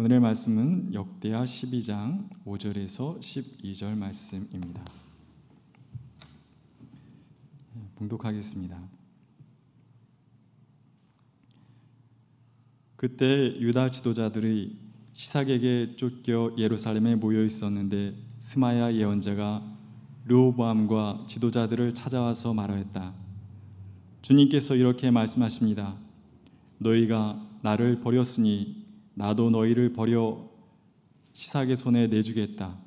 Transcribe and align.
오늘의 0.00 0.20
말씀은 0.20 0.94
역대하 0.94 1.42
12장 1.42 2.28
5절에서 2.46 3.18
12절 3.18 3.96
말씀입니다. 3.96 4.84
네, 7.74 7.82
봉독하겠습니다. 7.96 8.80
그때 12.94 13.58
유다 13.58 13.90
지도자들이 13.90 14.78
시삭에게 15.14 15.96
쫓겨 15.96 16.54
예루살렘에 16.56 17.16
모여 17.16 17.44
있었는데 17.44 18.14
스마야 18.38 18.94
예언자가 18.94 19.64
르호보암과 20.26 21.24
지도자들을 21.26 21.94
찾아와서 21.94 22.54
말하였다. 22.54 23.14
주님께서 24.22 24.76
이렇게 24.76 25.10
말씀하십니다. 25.10 25.96
너희가 26.78 27.44
나를 27.62 28.00
버렸으니 28.00 28.86
나도 29.18 29.50
너희를 29.50 29.92
버려 29.94 30.48
시삭의 31.32 31.74
손에 31.74 32.06
내주겠다. 32.06 32.78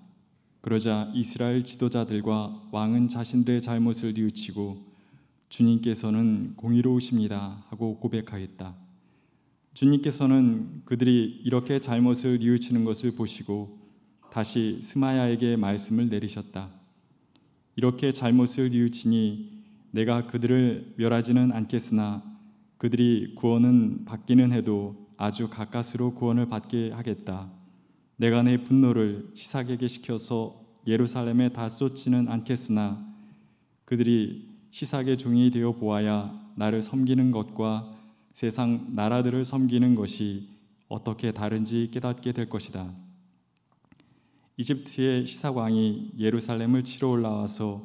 그러자 0.62 1.12
이스라엘 1.14 1.66
지도자들과 1.66 2.70
왕은 2.72 3.10
자신들의 3.10 3.60
잘못을 3.60 4.14
뉘우치고 4.14 4.78
주님께서는 5.50 6.54
공의로우십니다 6.56 7.66
하고 7.68 7.98
고백하였다. 7.98 8.74
주님께서는 9.74 10.84
그들이 10.86 11.42
이렇게 11.44 11.80
잘못을 11.80 12.40
뉘우치는 12.40 12.86
것을 12.86 13.16
보시고 13.16 13.78
다시 14.32 14.80
스마야에게 14.82 15.58
말씀을 15.58 16.08
내리셨다. 16.08 16.70
이렇게 17.76 18.14
잘못을 18.14 18.70
뉘우치니 18.70 19.64
내가 19.92 20.28
그들을 20.28 20.94
멸하지는 20.96 21.52
않겠으나 21.52 22.24
그들이 22.78 23.36
구원은 23.36 24.06
받기는 24.06 24.54
해도 24.54 25.11
아주 25.22 25.50
가까스로 25.50 26.16
구원을 26.16 26.48
받게 26.48 26.90
하겠다. 26.94 27.48
내가 28.16 28.42
내 28.42 28.64
분노를 28.64 29.30
시삭에게 29.36 29.88
시켜서 29.88 30.60
예루살렘에 30.88 31.50
다 31.50 31.70
쏟지는 31.70 32.28
않겠으나 32.28 33.06
그들이 33.86 34.50
시삭의 34.72 35.20
종이 35.20 35.52
되어 35.52 35.74
보아야 35.74 36.34
나를 36.56 36.82
섬기는 36.82 37.30
것과 37.30 37.94
세상 38.34 38.88
나라들을 38.96 39.46
섬기는 39.46 39.94
것이 39.94 40.48
어떻게 40.88 41.32
다른지 41.32 41.92
깨닫게 41.94 42.32
될 42.32 42.50
것이다. 42.50 42.92
이집트의 44.58 45.28
시사왕이 45.28 46.14
예루살렘을 46.18 46.84
치러 46.84 47.10
올라와서 47.10 47.84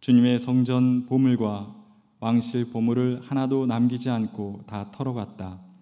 주님의 0.00 0.40
성전 0.40 1.06
보물과 1.06 1.72
왕실 2.18 2.72
보물을 2.72 3.20
하나도 3.22 3.66
남기지 3.66 4.10
않고 4.10 4.64
다 4.66 4.90
털어갔다. 4.90 5.73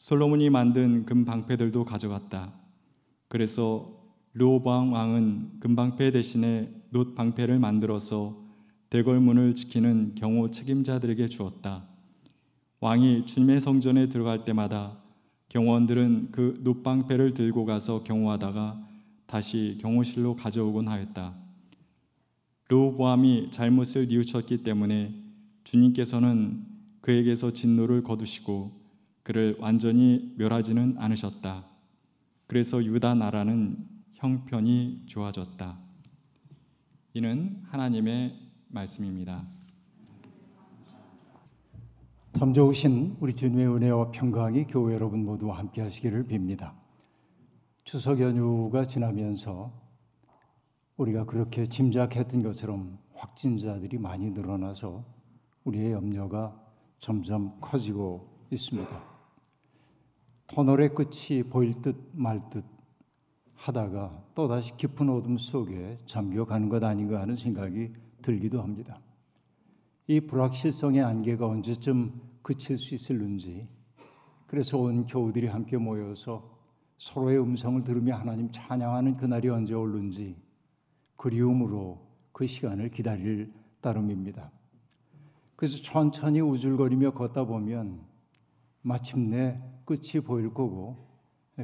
솔로몬이 0.00 0.48
만든 0.48 1.04
금 1.04 1.26
방패들도 1.26 1.84
가져갔다. 1.84 2.54
그래서 3.28 4.00
르호방 4.32 4.94
왕은 4.94 5.60
금방패 5.60 6.12
대신에 6.12 6.72
놋 6.88 7.14
방패를 7.14 7.58
만들어서 7.58 8.34
대궐문을 8.88 9.54
지키는 9.54 10.14
경호 10.14 10.50
책임자들에게 10.52 11.28
주었다. 11.28 11.84
왕이 12.80 13.26
주님의 13.26 13.60
성전에 13.60 14.08
들어갈 14.08 14.46
때마다 14.46 14.96
경호원들은 15.50 16.28
그 16.32 16.58
놋방패를 16.62 17.34
들고 17.34 17.66
가서 17.66 18.02
경호하다가 18.02 18.80
다시 19.26 19.76
경호실로 19.82 20.34
가져오곤 20.34 20.88
하였다. 20.88 21.34
르호보암이 22.70 23.50
잘못을 23.50 24.08
뉘우쳤기 24.08 24.62
때문에 24.62 25.12
주님께서는 25.64 26.64
그에게서 27.02 27.52
진노를 27.52 28.02
거두시고 28.02 28.79
그를 29.22 29.56
완전히 29.58 30.34
멸하지는 30.36 30.96
않으셨다. 30.98 31.66
그래서 32.46 32.82
유다 32.84 33.14
나라는 33.14 33.86
형편이 34.14 35.04
좋아졌다. 35.06 35.78
이는 37.14 37.62
하나님의 37.66 38.36
말씀입니다. 38.68 39.46
참 42.38 42.54
좋으신 42.54 43.16
우리 43.20 43.34
주님의 43.34 43.66
은혜와 43.66 44.12
평강이 44.12 44.64
교회 44.64 44.94
여러분 44.94 45.24
모두와 45.24 45.58
함께 45.58 45.82
하시기를 45.82 46.24
빕니다. 46.24 46.72
추석 47.84 48.20
연휴가 48.20 48.84
지나면서 48.84 49.72
우리가 50.96 51.24
그렇게 51.24 51.68
짐작했던 51.68 52.42
것처럼 52.42 52.98
확진자들이 53.14 53.98
많이 53.98 54.30
늘어나서 54.30 55.04
우리의 55.64 55.92
염려가 55.92 56.58
점점 56.98 57.58
커지고 57.60 58.46
있습니다. 58.50 59.09
터널의 60.52 60.96
끝이 60.96 61.44
보일 61.44 61.80
듯 61.80 62.10
말 62.12 62.50
듯 62.50 62.64
하다가 63.54 64.24
또다시 64.34 64.76
깊은 64.76 65.08
어둠 65.08 65.38
속에 65.38 65.96
잠겨가는 66.06 66.68
것 66.68 66.82
아닌가 66.82 67.20
하는 67.20 67.36
생각이 67.36 67.92
들기도 68.20 68.60
합니다. 68.60 69.00
이 70.08 70.18
불확실성의 70.18 71.02
안개가 71.02 71.46
언제쯤 71.46 72.20
그칠 72.42 72.78
수 72.78 72.96
있을는지 72.96 73.68
그래서 74.48 74.76
온 74.76 75.04
교우들이 75.04 75.46
함께 75.46 75.76
모여서 75.76 76.58
서로의 76.98 77.40
음성을 77.40 77.84
들으며 77.84 78.16
하나님 78.16 78.50
찬양하는 78.50 79.18
그날이 79.18 79.48
언제 79.48 79.74
올는지 79.74 80.36
그리움으로 81.16 82.08
그 82.32 82.48
시간을 82.48 82.90
기다릴 82.90 83.52
따름입니다. 83.80 84.50
그래서 85.54 85.80
천천히 85.80 86.40
우줄거리며 86.40 87.12
걷다 87.12 87.44
보면 87.44 88.09
마침내 88.82 89.60
끝이 89.84 90.22
보일 90.24 90.52
거고 90.54 91.06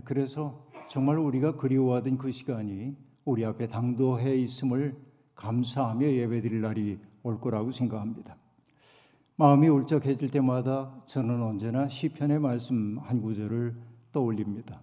그래서 0.05 0.67
정말 0.89 1.19
우리가 1.19 1.57
그리워하던 1.57 2.19
그 2.19 2.31
시간이 2.31 2.97
우리 3.25 3.45
앞에 3.45 3.67
당도해 3.67 4.37
있음을 4.37 4.97
감사하며 5.35 6.07
예배드릴 6.07 6.61
날이 6.61 6.99
올 7.23 7.41
거라고 7.41 7.73
생각합니다. 7.73 8.37
마음이 9.37 9.69
울적해질 9.69 10.31
때마다 10.31 11.03
저는 11.07 11.43
언제나 11.43 11.89
시편의 11.89 12.41
말씀 12.41 12.99
한 12.99 13.21
구절을 13.21 13.77
떠올립니다. 14.13 14.81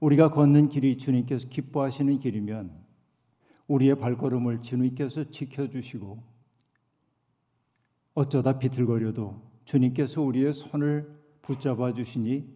우리가 0.00 0.30
걷는 0.30 0.68
길이 0.68 0.96
주님께서 0.96 1.48
기뻐하시는 1.48 2.18
길이면 2.18 2.72
우리의 3.66 3.96
발걸음을 3.96 4.62
주님께서 4.62 5.30
지켜주시고 5.30 6.22
어쩌다 8.14 8.58
비틀거려도 8.58 9.47
주님께서 9.68 10.22
우리의 10.22 10.54
손을 10.54 11.06
붙잡아 11.42 11.92
주시니 11.92 12.48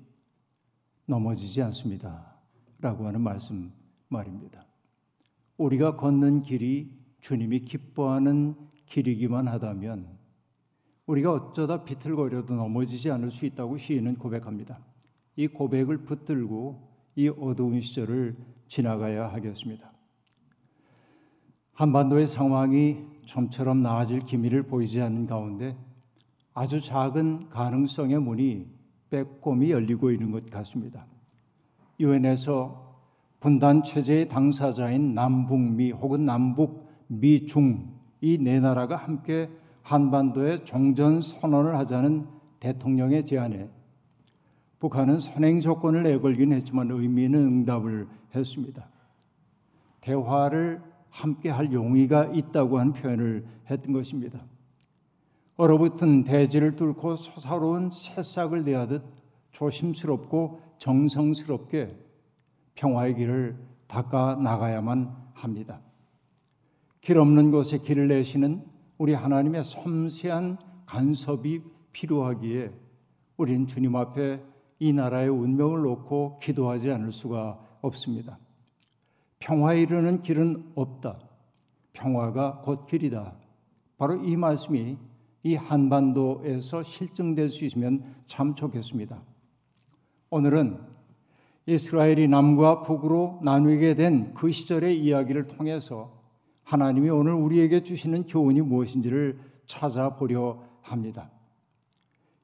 넘어지지 1.05 1.61
않습니다. 1.61 2.39
라고 2.81 3.07
하는 3.07 3.21
말씀 3.21 3.71
말입니다. 4.09 4.65
우리가 5.59 5.97
걷는 5.97 6.41
길이 6.41 6.91
주님이 7.21 7.61
기뻐하는 7.61 8.55
길이기만 8.87 9.47
하다면 9.47 10.09
우리가 11.05 11.33
어쩌다 11.35 11.85
비틀거려도 11.85 12.55
넘어지지 12.55 13.11
않을 13.11 13.31
수 13.31 13.45
있다고 13.45 13.77
시인은 13.77 14.17
고백합니다. 14.17 14.81
이 15.37 15.49
고백을 15.49 16.05
붙들고 16.05 16.89
이 17.17 17.29
어두운 17.29 17.83
시절을 17.83 18.39
지나가야 18.69 19.31
하겠습니다. 19.31 19.93
한반도의 21.75 22.27
상황이 22.27 23.05
좀처럼 23.27 23.83
나아질 23.83 24.21
기미를 24.21 24.63
보이지 24.63 25.03
않는 25.03 25.27
가운데 25.27 25.77
아주 26.55 26.81
작은 26.81 27.49
가능성의 27.49 28.21
문이 28.21 28.67
빼꼼히 29.11 29.71
열리고 29.71 30.11
있는 30.11 30.31
것 30.31 30.49
같습니다. 30.51 31.07
유엔에서 32.01 32.93
분단 33.41 33.83
체제의 33.83 34.29
당사자인 34.29 35.15
남북미 35.15 35.91
혹은 35.91 36.25
남북 36.25 36.89
미중 37.09 37.93
이 38.21 38.39
네 38.39 38.61
나라가 38.61 38.97
함께 38.97 39.51
한반도에 39.83 40.63
종전 40.65 41.21
선언을 41.23 41.77
하자는 41.77 42.27
대통령의 42.61 43.25
제안에 43.25 43.69
북한은 44.79 45.21
선행 45.21 45.61
조건을 45.61 46.05
내걸긴 46.05 46.53
했지만 46.53 46.91
의미는 46.91 47.41
응답을 47.41 48.07
했습니다. 48.35 48.89
대화를 50.01 50.83
함께 51.11 51.51
할 51.51 51.73
용의가 51.73 52.27
있다고 52.27 52.79
한 52.79 52.93
표현을 52.93 53.45
했던 53.69 53.93
것입니다. 53.93 54.45
얼어붙은 55.57 56.25
대지를 56.25 56.77
뚫고 56.77 57.17
솟아오른 57.17 57.91
새싹을 57.91 58.65
내하듯 58.65 59.03
조심스럽고 59.51 60.61
정성스럽게 60.79 61.97
평화의 62.75 63.15
길을 63.17 63.57
닦아 63.87 64.37
나가야만 64.37 65.15
합니다. 65.35 65.81
길 67.01 67.19
없는 67.19 67.51
곳에 67.51 67.79
길을 67.79 68.09
내시는 68.09 68.65
우리 68.97 69.13
하나님의 69.13 69.65
섬세한 69.65 70.59
간섭이 70.87 71.61
필요하기에 71.93 72.73
우리는 73.37 73.67
주님 73.67 73.97
앞에 73.97 74.43
이 74.79 74.93
나라의 74.93 75.29
운명을 75.29 75.83
놓고 75.83 76.39
기도하지 76.41 76.91
않을 76.93 77.13
수가 77.13 77.61
없습니다. 77.83 78.39
평화에 79.39 79.83
이르는 79.83 80.21
길은 80.21 80.73
없다. 80.75 81.19
평화가 81.93 82.63
곧 82.65 82.87
길이다. 82.87 83.35
바로 83.99 84.25
이 84.25 84.37
말씀이 84.37 84.97
이 85.43 85.55
한반도에서 85.57 86.83
실증될 86.83 87.51
수 87.51 87.65
있으면 87.65 88.03
참 88.27 88.55
좋겠습니다. 88.55 89.23
오늘은 90.31 90.79
이스라엘이 91.67 92.29
남과 92.29 92.83
북으로 92.83 93.41
나누게 93.43 93.95
된 93.95 94.35
그 94.35 94.51
시절의 94.51 94.99
이야기를 95.01 95.47
통해서 95.47 96.21
하나님이 96.65 97.11
오늘 97.11 97.33
우리에게 97.35 97.83
주시는 97.83 98.27
교훈이 98.27 98.61
무엇인지를 98.63 99.39
찾아보려 99.67 100.63
합니다. 100.81 101.31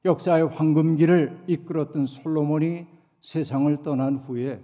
역사의 0.05 0.47
황금기를 0.47 1.43
이끌었던 1.47 2.05
솔로몬이 2.05 2.85
세상을 3.21 3.81
떠난 3.81 4.17
후에 4.17 4.61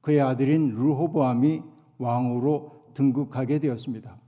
그의 0.00 0.20
아들인 0.20 0.74
르호보암이 0.74 1.62
왕으로 1.98 2.84
등극하게 2.94 3.58
되었습니다. 3.58 4.18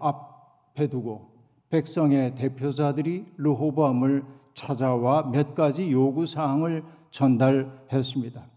앞 0.00 0.29
에 0.76 0.86
두고 0.88 1.30
백성의 1.68 2.34
대표자들이 2.34 3.26
르호보암을 3.36 4.24
찾아와 4.54 5.30
몇 5.30 5.54
가지 5.54 5.90
요구 5.90 6.26
사항을 6.26 6.84
전달했습니다. 7.10 8.48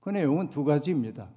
그 0.00 0.10
내용은 0.10 0.50
두 0.50 0.64
가지입니다. 0.64 1.28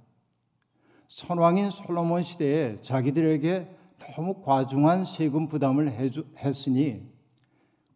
선왕인 1.08 1.72
솔로몬 1.72 2.24
시대에 2.24 2.78
자기들에게 2.82 3.78
너무 4.00 4.42
과중한 4.42 5.06
세금 5.06 5.48
부담을 5.48 5.90
했으니 6.38 7.14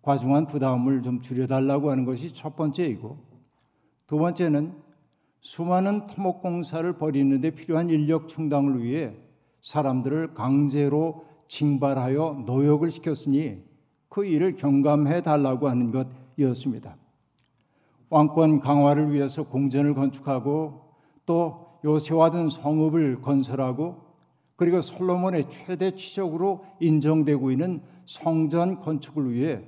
과중한 0.02 0.48
부담을 0.48 1.02
좀 1.02 1.22
줄여달라고 1.22 1.92
하는 1.92 2.06
것이 2.06 2.34
첫 2.34 2.56
번째이고 2.56 3.18
두 4.08 4.18
번째는 4.18 4.74
수많은 5.42 6.08
토목공사를 6.08 6.98
벌이는데 6.98 7.52
필요한 7.52 7.90
인력 7.90 8.28
충당을 8.28 8.84
위해 8.84 9.14
사람들을 9.62 10.34
강제로 10.34 11.27
징발하여 11.48 12.44
노역을 12.46 12.90
시켰으니 12.92 13.64
그 14.10 14.26
일을 14.26 14.56
경감해 14.56 15.22
달라고 15.22 15.70
하는 15.70 15.92
것이었습니다. 15.92 16.98
왕권 18.10 18.60
강화를 18.60 19.12
위해서 19.12 19.44
공전을 19.44 19.94
건축하고 19.94 20.82
또 21.26 21.80
요새화된 21.84 22.50
성읍을 22.50 23.22
건설하고 23.22 24.08
그리고 24.56 24.82
솔로몬의 24.82 25.50
최대 25.50 25.92
치적으로 25.92 26.66
인정되고 26.80 27.52
있는 27.52 27.82
성전 28.06 28.80
건축을 28.80 29.32
위해 29.32 29.64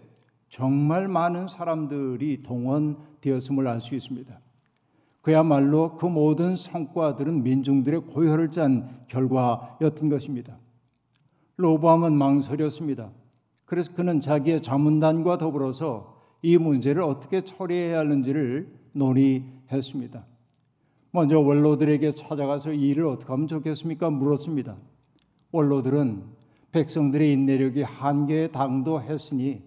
정말 0.49 1.07
많은 1.07 1.47
사람들이 1.47 2.41
동원되었음을 2.41 3.67
알 3.67 3.81
수 3.81 3.93
있습니다. 3.95 4.39
그야말로 5.21 5.95
그 5.95 6.05
모든 6.07 6.55
성과들은 6.55 7.43
민중들의 7.43 8.01
고혈을 8.07 8.49
짠 8.49 9.05
결과였던 9.07 10.09
것입니다. 10.09 10.57
로보암은 11.59 12.13
망설였습니다. 12.13 13.11
그래서 13.65 13.93
그는 13.93 14.21
자기의 14.21 14.61
자문단과 14.61 15.37
더불어서 15.37 16.17
이 16.41 16.57
문제를 16.57 17.01
어떻게 17.01 17.41
처리해야 17.41 17.99
하는지를 17.99 18.73
논의했습니다. 18.93 20.25
먼저 21.11 21.39
원로들에게 21.39 22.13
찾아가서 22.13 22.71
이 22.71 22.89
일을 22.89 23.05
어떻게 23.07 23.31
하면 23.33 23.47
좋겠습니까? 23.47 24.09
물었습니다. 24.09 24.77
원로들은 25.51 26.23
백성들의 26.71 27.33
인내력이 27.33 27.81
한계에 27.81 28.47
당도했으니 28.47 29.61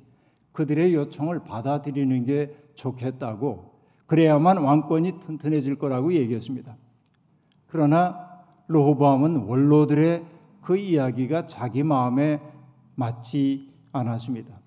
그들의 0.53 0.95
요청을 0.95 1.41
받아들이는 1.41 2.25
게 2.25 2.57
좋겠다고 2.75 3.73
그래야만 4.07 4.57
왕권이 4.57 5.21
튼튼해질 5.21 5.77
거라고 5.77 6.15
얘기했습니다. 6.15 6.75
그러나 7.67 8.31
로호보암은 8.69 9.37
원로들의 9.37 10.33
그 10.63 10.77
이야기가 10.77 11.47
자기 11.47 11.83
마음에 11.83 12.41
맞지 12.95 13.73
않았습니다. 13.93 14.61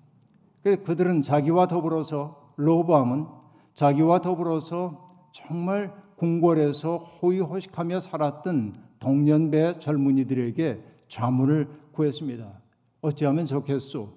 그들은 0.62 1.22
자기와 1.22 1.66
더불어서 1.66 2.52
로호보암은 2.56 3.26
자기와 3.74 4.20
더불어서 4.20 5.08
정말 5.32 5.92
궁궐에서 6.16 6.98
호의호식하며 6.98 8.00
살았던 8.00 8.74
동년배 8.98 9.78
젊은이들에게 9.78 10.82
자문을 11.08 11.68
구했습니다. 11.92 12.60
어찌하면 13.02 13.46
좋겠소? 13.46 14.12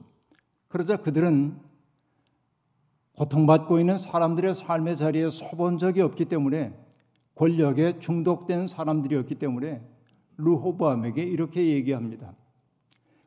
그러자 0.67 0.97
그들은 0.97 1.59
고통받고 3.15 3.79
있는 3.79 3.97
사람들의 3.97 4.55
삶의 4.55 4.95
자리에 4.95 5.29
서본 5.29 5.77
적이 5.77 6.01
없기 6.01 6.25
때문에 6.25 6.73
권력에 7.35 7.99
중독된 7.99 8.67
사람들이었기 8.67 9.35
때문에 9.35 9.81
루호보암에게 10.39 11.23
이렇게 11.23 11.67
얘기합니다. 11.67 12.33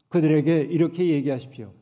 그들에게 0.08 0.60
이렇게 0.60 1.08
얘기하십시오. 1.08 1.72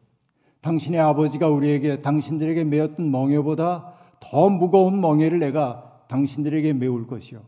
당신의 0.61 1.01
아버지가 1.01 1.49
우리에게 1.49 2.03
당신들에게 2.03 2.65
메었던 2.65 3.11
멍에보다 3.11 3.95
더 4.21 4.51
무거운 4.51 5.01
멍에를 5.01 5.39
내가 5.39 6.05
당신들에게 6.09 6.75
메울 6.75 7.07
것이요. 7.07 7.43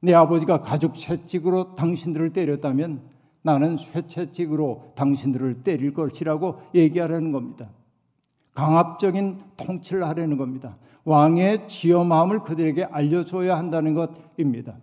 내 0.00 0.14
아버지가 0.14 0.60
가죽 0.62 0.96
채찍으로 0.96 1.76
당신들을 1.76 2.30
때렸다면 2.30 3.02
나는 3.42 3.76
쇠채찍으로 3.76 4.92
당신들을 4.96 5.62
때릴 5.62 5.92
것이라고 5.92 6.60
얘기하라는 6.74 7.32
겁니다. 7.32 7.70
강압적인 8.54 9.40
통치를 9.56 10.06
하려는 10.06 10.36
겁니다. 10.36 10.76
왕의 11.04 11.68
지엄함을 11.68 12.42
그들에게 12.42 12.84
알려줘야 12.84 13.56
한다는 13.56 13.94
것입니다. 13.94 14.78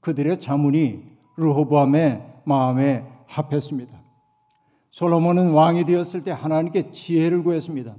그들의 0.00 0.40
자문이 0.40 1.15
르호보암의 1.36 2.42
마음에 2.44 3.06
합했습니다. 3.26 3.96
솔로몬은 4.90 5.52
왕이 5.52 5.84
되었을 5.84 6.22
때 6.24 6.30
하나님께 6.30 6.90
지혜를 6.92 7.42
구했습니다. 7.42 7.94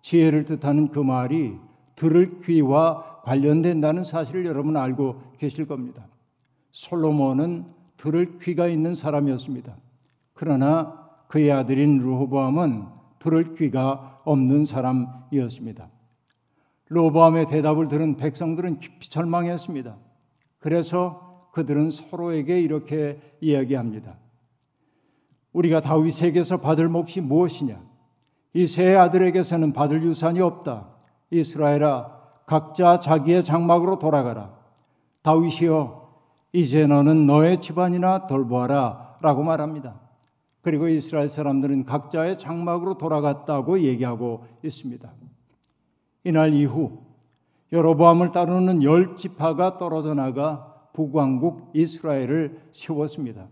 지혜를 0.00 0.44
뜻하는 0.44 0.88
그 0.88 0.98
말이 0.98 1.58
들을 1.94 2.38
귀와 2.38 3.20
관련된다는 3.24 4.04
사실을 4.04 4.46
여러분 4.46 4.76
알고 4.76 5.20
계실 5.36 5.66
겁니다. 5.66 6.06
솔로몬은 6.72 7.66
들을 7.96 8.38
귀가 8.38 8.66
있는 8.66 8.94
사람이었습니다. 8.94 9.76
그러나 10.32 11.10
그의 11.28 11.52
아들인 11.52 11.98
르호보암은 11.98 12.86
들을 13.18 13.54
귀가 13.54 14.20
없는 14.24 14.64
사람이었습니다. 14.64 15.90
르호보암의 16.88 17.46
대답을 17.46 17.88
들은 17.88 18.16
백성들은 18.16 18.78
깊이 18.78 19.10
절망했습니다. 19.10 19.96
그래서 20.58 21.29
그들은 21.52 21.90
서로에게 21.90 22.60
이렇게 22.60 23.20
이야기합니다. 23.40 24.16
우리가 25.52 25.80
다윗에게서 25.80 26.58
받을 26.58 26.88
몫이 26.88 27.20
무엇이냐? 27.20 27.80
이 28.54 28.66
세 28.66 28.94
아들에게서는 28.96 29.72
받을 29.72 30.02
유산이 30.02 30.40
없다. 30.40 30.88
이스라엘아, 31.30 32.20
각자 32.46 32.98
자기의 32.98 33.44
장막으로 33.44 33.98
돌아가라. 33.98 34.52
다윗이여, 35.22 36.00
이제 36.52 36.86
너는 36.86 37.26
너의 37.26 37.60
집안이나 37.60 38.26
돌보아라 38.26 39.18
라고 39.22 39.44
말합니다. 39.44 40.00
그리고 40.62 40.88
이스라엘 40.88 41.28
사람들은 41.28 41.84
각자의 41.84 42.38
장막으로 42.38 42.98
돌아갔다고 42.98 43.80
얘기하고 43.80 44.44
있습니다. 44.64 45.10
이날 46.24 46.52
이후 46.52 46.98
여로보암을 47.72 48.32
따르는 48.32 48.82
열 48.82 49.16
지파가 49.16 49.78
떨어져 49.78 50.14
나가 50.14 50.69
북왕국 50.92 51.70
이스라엘을 51.74 52.60
세웠습니다. 52.72 53.48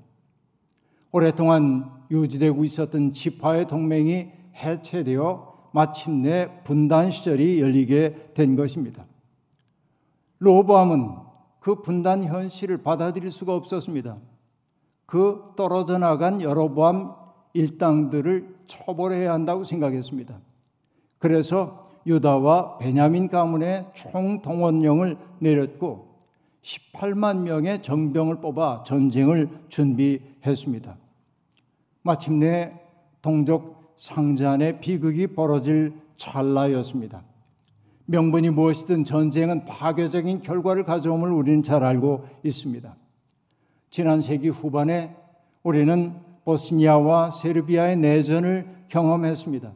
오랫동안 1.12 1.90
유지되고 2.10 2.64
있었던 2.64 3.12
지파의 3.12 3.68
동맹이 3.68 4.30
해체되어 4.54 5.70
마침내 5.72 6.48
분단 6.64 7.10
시절이 7.10 7.60
열리게 7.60 8.32
된 8.34 8.54
것입니다. 8.54 9.06
로보암은 10.38 11.16
그 11.60 11.82
분단 11.82 12.24
현실을 12.24 12.82
받아들일 12.82 13.30
수가 13.32 13.54
없었습니다. 13.54 14.18
그 15.06 15.52
떨어져 15.56 15.98
나간 15.98 16.40
여로보암 16.40 17.14
일당들을 17.54 18.56
처벌해야 18.66 19.32
한다고 19.32 19.64
생각했습니다. 19.64 20.38
그래서 21.18 21.82
유다와 22.06 22.78
베냐민 22.78 23.28
가문의 23.28 23.86
총동원령을 23.94 25.18
내렸고 25.40 26.07
18만 26.62 27.42
명의 27.42 27.82
정병을 27.82 28.40
뽑아 28.40 28.82
전쟁을 28.84 29.48
준비했습니다. 29.68 30.96
마침내 32.02 32.72
동족 33.22 33.94
상잔의 33.96 34.80
비극이 34.80 35.28
벌어질 35.28 35.94
찰나였습니다. 36.16 37.22
명분이 38.06 38.50
무엇이든 38.50 39.04
전쟁은 39.04 39.66
파괴적인 39.66 40.40
결과를 40.40 40.84
가져옴을 40.84 41.30
우리는 41.30 41.62
잘 41.62 41.84
알고 41.84 42.26
있습니다. 42.42 42.96
지난 43.90 44.22
세기 44.22 44.48
후반에 44.48 45.14
우리는 45.62 46.14
보스니아와 46.44 47.30
세르비아의 47.30 47.96
내전을 47.96 48.84
경험했습니다. 48.88 49.72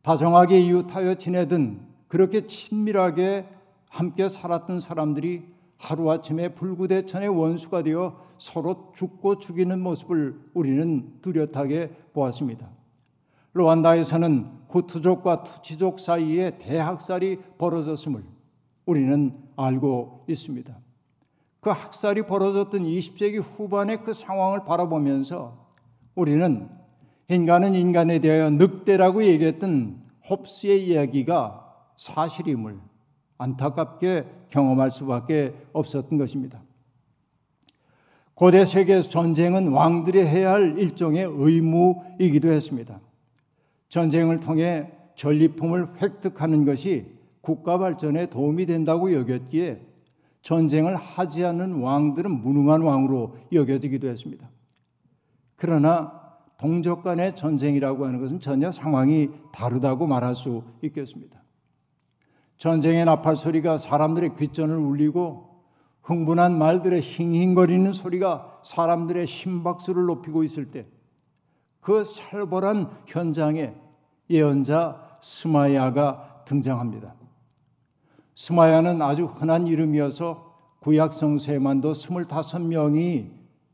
다정하게 0.00 0.60
이웃하여 0.60 1.16
지내던 1.16 1.80
그렇게 2.08 2.46
친밀하게 2.46 3.46
함께 3.88 4.28
살았던 4.28 4.80
사람들이 4.80 5.51
하루아침에 5.82 6.50
불구대천의 6.50 7.28
원수가 7.28 7.82
되어 7.82 8.16
서로 8.38 8.92
죽고 8.94 9.40
죽이는 9.40 9.80
모습을 9.80 10.40
우리는 10.54 11.20
뚜렷하게 11.20 11.90
보았습니다. 12.12 12.70
루안다에서는 13.54 14.62
후투족과 14.68 15.42
투치족 15.42 15.98
사이에 15.98 16.58
대학살이 16.58 17.38
벌어졌음을 17.58 18.22
우리는 18.86 19.36
알고 19.56 20.24
있습니다. 20.28 20.78
그 21.60 21.70
학살이 21.70 22.22
벌어졌던 22.26 22.84
20세기 22.84 23.40
후반의 23.40 24.02
그 24.02 24.12
상황을 24.12 24.64
바라보면서 24.64 25.68
우리는 26.14 26.68
인간은 27.28 27.74
인간에 27.74 28.18
대하여 28.18 28.50
늑대라고 28.50 29.24
얘기했던 29.24 30.02
홉스의 30.28 30.86
이야기가 30.86 31.74
사실임을 31.96 32.91
안타깝게 33.42 34.26
경험할 34.50 34.90
수밖에 34.90 35.54
없었던 35.72 36.18
것입니다. 36.18 36.62
고대 38.34 38.64
세계 38.64 39.00
전쟁은 39.00 39.68
왕들이 39.68 40.24
해야 40.24 40.52
할 40.52 40.78
일종의 40.78 41.26
의무이기도 41.28 42.50
했습니다. 42.50 43.00
전쟁을 43.88 44.40
통해 44.40 44.90
전리품을 45.16 46.00
획득하는 46.00 46.64
것이 46.64 47.06
국가 47.40 47.78
발전에 47.78 48.26
도움이 48.26 48.66
된다고 48.66 49.12
여겼기에 49.12 49.82
전쟁을 50.42 50.96
하지 50.96 51.44
않는 51.44 51.80
왕들은 51.80 52.30
무능한 52.40 52.82
왕으로 52.82 53.36
여겨지기도 53.52 54.08
했습니다. 54.08 54.48
그러나 55.56 56.20
동족 56.58 57.02
간의 57.02 57.36
전쟁이라고 57.36 58.06
하는 58.06 58.20
것은 58.20 58.40
전혀 58.40 58.70
상황이 58.72 59.28
다르다고 59.52 60.06
말할 60.06 60.34
수 60.34 60.62
있겠습니다. 60.82 61.41
전쟁의 62.62 63.04
나팔 63.04 63.34
소리가 63.34 63.78
사람들의 63.78 64.36
귓전을 64.36 64.76
울리고 64.76 65.50
흥분한 66.02 66.56
말들의 66.56 67.00
힝힝거리는 67.02 67.92
소리가 67.92 68.60
사람들의 68.64 69.26
심박수를 69.26 70.04
높이고 70.06 70.44
있을 70.44 70.70
때 70.70 70.86
그 71.82 72.04
살벌한 72.04 72.88
현장에 73.06 73.74
예언자 74.30 75.18
스마야가 75.20 76.44
등장합니다. 76.46 77.14
스마야는 78.34 79.02
아주 79.02 79.26
흔한 79.26 79.66
이름이어서 79.66 80.78
구약 80.80 81.12
성서에만도 81.12 81.92
25명이 81.92 83.30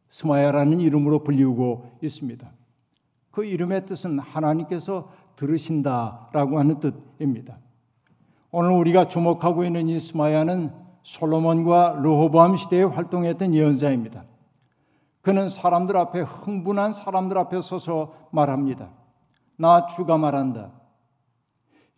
스마야라는 0.08 0.80
이름으로 0.80 1.22
불리우고 1.22 1.98
있습니다. 2.02 2.50
그 3.30 3.44
이름의 3.44 3.86
뜻은 3.86 4.18
하나님께서 4.18 5.12
들으신다라고 5.36 6.58
하는 6.58 6.80
뜻입니다. 6.80 7.58
오늘 8.50 8.70
우리가 8.70 9.08
주목하고 9.08 9.64
있는 9.64 9.88
이 9.88 10.00
스마야는 10.00 10.72
솔로몬과 11.02 12.00
르호보암 12.02 12.56
시대에 12.56 12.82
활동했던 12.82 13.54
예언자입니다. 13.54 14.24
그는 15.20 15.50
사람들 15.50 15.96
앞에 15.96 16.20
흥분한 16.20 16.94
사람들 16.94 17.36
앞에 17.36 17.60
서서 17.60 18.14
말합니다. 18.30 18.90
나 19.56 19.86
주가 19.86 20.16
말한다. 20.16 20.72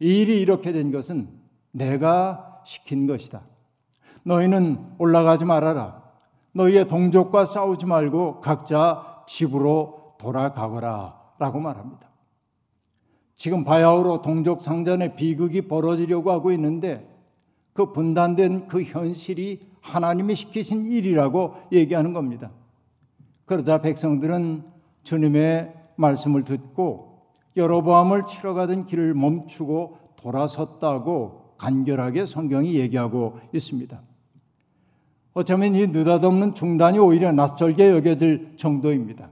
이 0.01 0.23
일이 0.23 0.41
이렇게 0.41 0.73
된 0.73 0.91
것은 0.91 1.29
내가 1.71 2.63
시킨 2.65 3.07
것이다. 3.07 3.43
너희는 4.25 4.95
올라가지 4.99 5.45
말아라. 5.45 6.03
너희의 6.53 6.89
동족과 6.89 7.45
싸우지 7.45 7.87
말고 7.87 8.41
각자 8.41 9.23
집으로 9.27 10.15
돌아가거라. 10.19 11.17
라고 11.39 11.61
말합니다. 11.61 12.10
지금 13.41 13.65
바야흐로 13.65 14.21
동족 14.21 14.61
상전의 14.61 15.17
비극이 15.17 15.63
벌어지려고 15.63 16.31
하고 16.31 16.53
있는데 16.53 17.09
그 17.73 17.91
분단된 17.91 18.69
그 18.69 18.83
현실이 18.83 19.61
하나님이 19.81 20.35
시키신 20.35 20.85
일이라고 20.85 21.55
얘기하는 21.73 22.13
겁니다. 22.13 22.51
그러자 23.47 23.81
백성들은 23.81 24.65
주님의 25.05 25.73
말씀을 25.97 26.45
듣고 26.45 27.29
여로보암을 27.57 28.27
치러 28.27 28.53
가던 28.53 28.85
길을 28.85 29.15
멈추고 29.15 29.97
돌아섰다고 30.17 31.55
간결하게 31.57 32.27
성경이 32.27 32.75
얘기하고 32.75 33.39
있습니다. 33.55 34.03
어쩌면 35.33 35.75
이 35.77 35.87
느닷없는 35.87 36.53
중단이 36.53 36.99
오히려 36.99 37.33
낯설게 37.33 37.89
여겨질 37.89 38.59
정도입니다. 38.59 39.31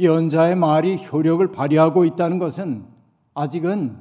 예언자의 0.00 0.54
말이 0.54 1.02
효력을 1.02 1.50
발휘하고 1.50 2.04
있다는 2.04 2.38
것은 2.38 2.91
아직은 3.34 3.96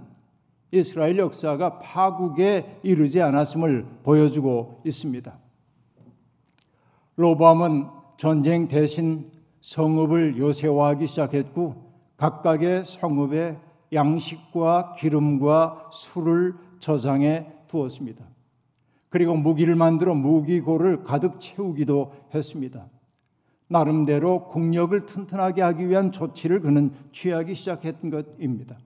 이스라엘 0.72 1.18
역사가 1.18 1.80
파국에 1.80 2.80
이르지 2.84 3.22
않았음을 3.22 3.86
보여주고 4.04 4.82
있습니다. 4.86 5.38
로밤은 7.18 7.88
전쟁 8.18 8.68
대신 8.68 9.32
성읍을 9.62 10.38
요새화하기 10.38 11.08
시작했고 11.08 11.92
각각의 12.18 12.86
성읍에 12.86 13.60
양식과 13.94 14.94
기름과 14.94 15.90
술을 15.92 16.56
저장해 16.80 17.48
두었습니다. 17.68 18.26
그리고 19.10 19.36
무기를 19.36 19.76
만들어 19.76 20.16
무기고를 20.16 21.04
가득 21.04 21.40
채우기도 21.40 22.14
했습니다. 22.34 22.88
나름대로 23.68 24.48
국력을 24.48 25.06
튼튼하게 25.06 25.62
하기 25.62 25.90
위한 25.90 26.12
조치를 26.12 26.62
그는 26.62 26.94
취하기 27.12 27.56
시작했던 27.56 28.10
것입니다. 28.10 28.78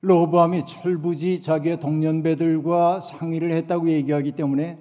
로보암이 0.00 0.66
철부지 0.66 1.40
자기의 1.40 1.80
동년배들과 1.80 3.00
상의를 3.00 3.52
했다고 3.52 3.90
얘기하기 3.90 4.32
때문에 4.32 4.78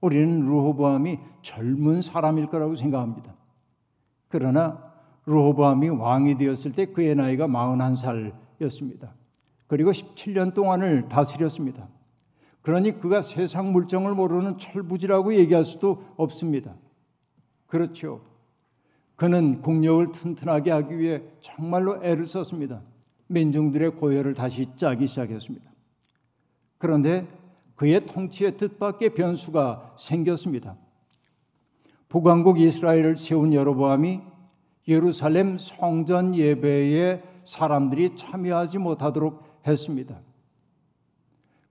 우리는 0.00 0.40
르호보암이 0.40 1.18
젊은 1.42 2.02
사람일 2.02 2.46
거라고 2.46 2.76
생각합니다. 2.76 3.34
그러나 4.28 4.92
르호보암이 5.26 5.88
왕이 5.88 6.36
되었을 6.36 6.72
때 6.72 6.86
그의 6.86 7.14
나이가 7.14 7.46
41살이었습니다. 7.46 9.10
그리고 9.66 9.90
17년 9.90 10.54
동안을 10.54 11.08
다스렸습니다. 11.08 11.88
그러니 12.62 13.00
그가 13.00 13.22
세상 13.22 13.72
물정을 13.72 14.14
모르는 14.14 14.58
철부지라고 14.58 15.34
얘기할 15.34 15.64
수도 15.64 16.02
없습니다. 16.16 16.74
그렇죠. 17.66 18.22
그는 19.14 19.62
국력을 19.62 20.12
튼튼하게 20.12 20.70
하기 20.72 20.98
위해 20.98 21.22
정말로 21.40 22.04
애를 22.04 22.26
썼습니다. 22.26 22.82
민중들의 23.28 23.90
고열을 23.92 24.34
다시 24.34 24.66
짜기 24.76 25.06
시작했습니다. 25.06 25.70
그런데 26.78 27.26
그의 27.74 28.00
통치의 28.06 28.56
뜻밖의 28.56 29.14
변수가 29.14 29.96
생겼습니다. 29.98 30.76
북왕국 32.08 32.60
이스라엘을 32.60 33.16
세운 33.16 33.52
여로보암이 33.52 34.20
예루살렘 34.88 35.58
성전 35.58 36.34
예배에 36.34 37.22
사람들이 37.44 38.16
참여하지 38.16 38.78
못하도록 38.78 39.42
했습니다. 39.66 40.20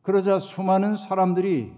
그러자 0.01 0.39
수많은 0.39 0.97
사람들이 0.97 1.73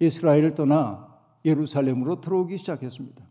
이스라엘을 0.00 0.54
떠나 0.54 1.20
예루살렘으로 1.44 2.20
들어오기 2.20 2.58
시작했습니다. 2.58 3.29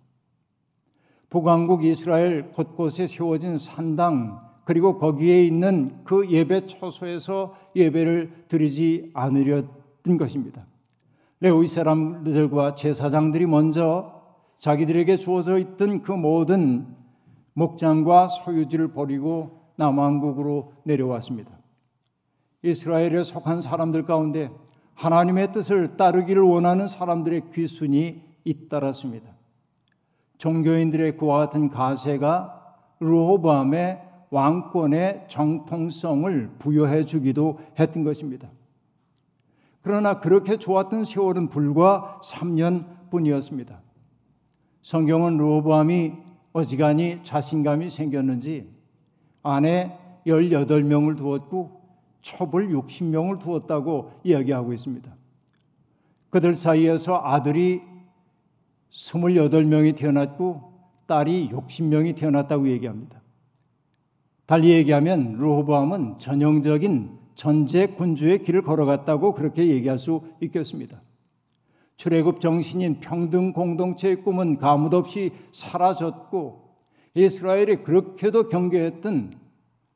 북왕국 1.30 1.84
이스라엘 1.84 2.52
곳곳에 2.52 3.06
세워진 3.08 3.58
산당 3.58 4.50
그리고 4.66 4.98
거기에 4.98 5.44
있는 5.46 6.04
그 6.04 6.30
예배 6.30 6.68
처소에서 6.68 7.56
예배를 7.76 8.46
드리지 8.48 9.12
않으려던 9.14 10.18
것입니다. 10.18 10.66
레위 11.40 11.68
사람들과 11.68 12.76
제사장들이 12.76 13.46
먼저 13.48 14.22
자기들에게 14.60 15.18
주어져 15.18 15.58
있던 15.58 16.02
그 16.02 16.12
모든 16.12 16.86
목장과 17.54 18.28
소유지를 18.28 18.90
버리고 18.90 19.60
남왕국으로 19.78 20.74
내려왔습니다. 20.84 21.52
이스라엘에 22.62 23.24
속한 23.24 23.62
사람들 23.62 24.04
가운데 24.04 24.52
하나님의 24.96 25.54
뜻을 25.54 25.96
따르기를 25.96 26.42
원하는 26.42 26.88
사람들의 26.88 27.52
귀순이 27.54 28.22
잇따랐습니다. 28.44 29.39
종교인들의 30.40 31.18
그와 31.18 31.38
같은 31.40 31.70
가세가 31.70 32.78
르호밤의 33.00 34.02
왕권의 34.32 35.26
정통성을 35.28 36.52
부여해 36.60 37.06
주기도 37.06 37.60
했던 37.78 38.04
것입니다. 38.04 38.50
그러나 39.82 40.20
그렇게 40.20 40.58
좋았던 40.58 41.06
세월은 41.06 41.50
불과 41.50 42.20
3년 42.24 43.10
뿐이었습니다. 43.10 43.82
성경은 44.82 45.38
르호보암이 45.38 46.14
어지간히 46.54 47.20
자신감이 47.24 47.90
생겼는지 47.90 48.70
아내 49.44 49.98
18명을 50.26 51.18
두었고 51.18 51.82
첩을 52.22 52.70
60명을 52.70 53.40
두었다고 53.40 54.12
이야기하고 54.24 54.74
있습니다. 54.74 55.16
그들 56.30 56.56
사이에서 56.56 57.22
아들이 57.24 57.89
28명이 58.92 59.96
태어났고 59.96 60.74
딸이 61.08 61.50
60명이 61.50 62.16
태어났다고 62.16 62.70
얘기합니다. 62.70 63.22
달리 64.46 64.70
얘기하면 64.72 65.34
르호보암은 65.38 66.20
전형적인 66.20 67.20
전제 67.36 67.88
군주의 67.88 68.42
길을 68.42 68.62
걸어갔다고 68.64 69.34
그렇게 69.34 69.68
얘기할 69.68 69.98
수 69.98 70.22
있겠습니다. 70.42 71.02
출애굽 71.98 72.40
정신인 72.40 73.02
평등 73.02 73.52
공동체의 73.52 74.24
꿈은 74.24 74.58
가뭇없이 74.58 75.32
사라졌고 75.52 76.70
이스라엘이 77.14 77.84
그렇게도 77.84 78.48
경계했던 78.48 79.34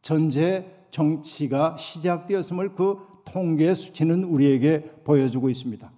전제 0.01 0.85
정치가 0.91 1.77
시작되었음을 1.77 2.75
그 2.75 2.97
통계의 3.23 3.73
수치는 3.75 4.25
우리에게 4.25 4.81
보여주고 5.05 5.49
있습니다. 5.49 5.92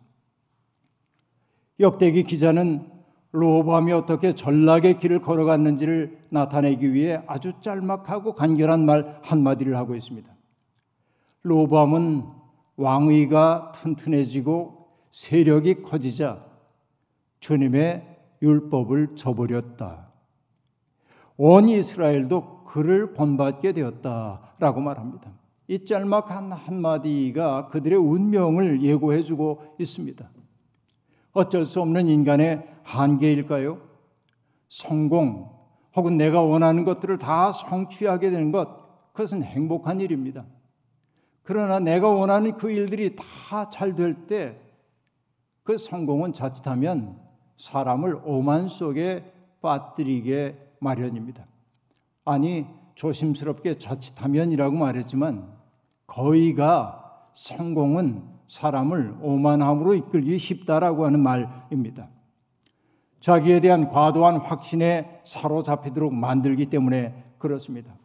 역대기 1.80 2.24
기자는 2.24 2.90
로밤이 3.32 3.92
어떻게 3.92 4.34
전락의 4.34 4.98
길을 4.98 5.20
걸어갔는지를 5.20 6.20
나타내기 6.30 6.94
위해 6.94 7.22
아주 7.28 7.54
짤막하고 7.62 8.34
간결한 8.34 8.86
말 8.86 9.20
한마디를 9.24 9.76
하고 9.76 9.94
있습니다. 9.94 10.34
로밤은 11.44 12.24
왕위가 12.78 13.74
튼튼해지고 13.76 14.88
세력이 15.12 15.82
커지자 15.82 16.46
주님의 17.40 18.04
율법을 18.42 19.16
저버렸다. 19.16 20.12
온 21.38 21.70
이스라엘도 21.70 22.64
그를 22.64 23.14
본받게 23.14 23.74
되었다라고 23.74 24.82
말합니다. 24.82 25.32
이 25.68 25.86
짤막한 25.86 26.52
한마디가 26.52 27.68
그들의 27.68 27.98
운명을 27.98 28.84
예고해 28.84 29.24
주고 29.24 29.76
있습니다. 29.80 30.30
어쩔 31.36 31.66
수 31.68 31.82
없는 31.82 32.08
인간의 32.08 32.68
한계일까요? 32.84 33.80
성공 34.70 35.52
혹은 35.96 36.18
내가 36.18 36.42
원하는 36.42 36.84
것들을 36.86 37.18
다 37.20 37.52
성취하게 37.52 38.32
되는 38.32 38.52
것, 38.52 39.14
그것은 39.14 39.44
행복한 39.44 40.00
일입니다. 40.00 40.46
그러나 41.44 41.80
내가 41.80 42.10
원하는 42.10 42.58
그 42.58 42.72
일들이 42.72 43.16
다 43.16 43.70
잘 43.70 43.96
될 43.96 44.26
때 44.28 44.66
그 45.64 45.78
성공은 45.78 46.32
자칫하면 46.34 47.20
사람을 47.58 48.22
오만 48.24 48.68
속에 48.68 49.32
빠뜨리게 49.62 50.56
마련입니다. 50.80 51.46
아니, 52.24 52.68
조심스럽게 52.94 53.80
자칫하면이라고 53.80 54.76
말했지만 54.78 55.52
거의가 56.06 57.30
성공은 57.34 58.35
사람을 58.48 59.18
오만함으로 59.22 59.96
이끌기 59.96 60.38
쉽다라고 60.38 61.06
하는 61.06 61.22
말입니다. 61.22 62.10
자기에 63.20 63.60
대한 63.60 63.88
과도한 63.88 64.38
확신에 64.38 65.22
사로잡히도록 65.26 66.14
만들기 66.14 66.68
때문에 66.68 67.24
그렇습니다. 67.38 67.96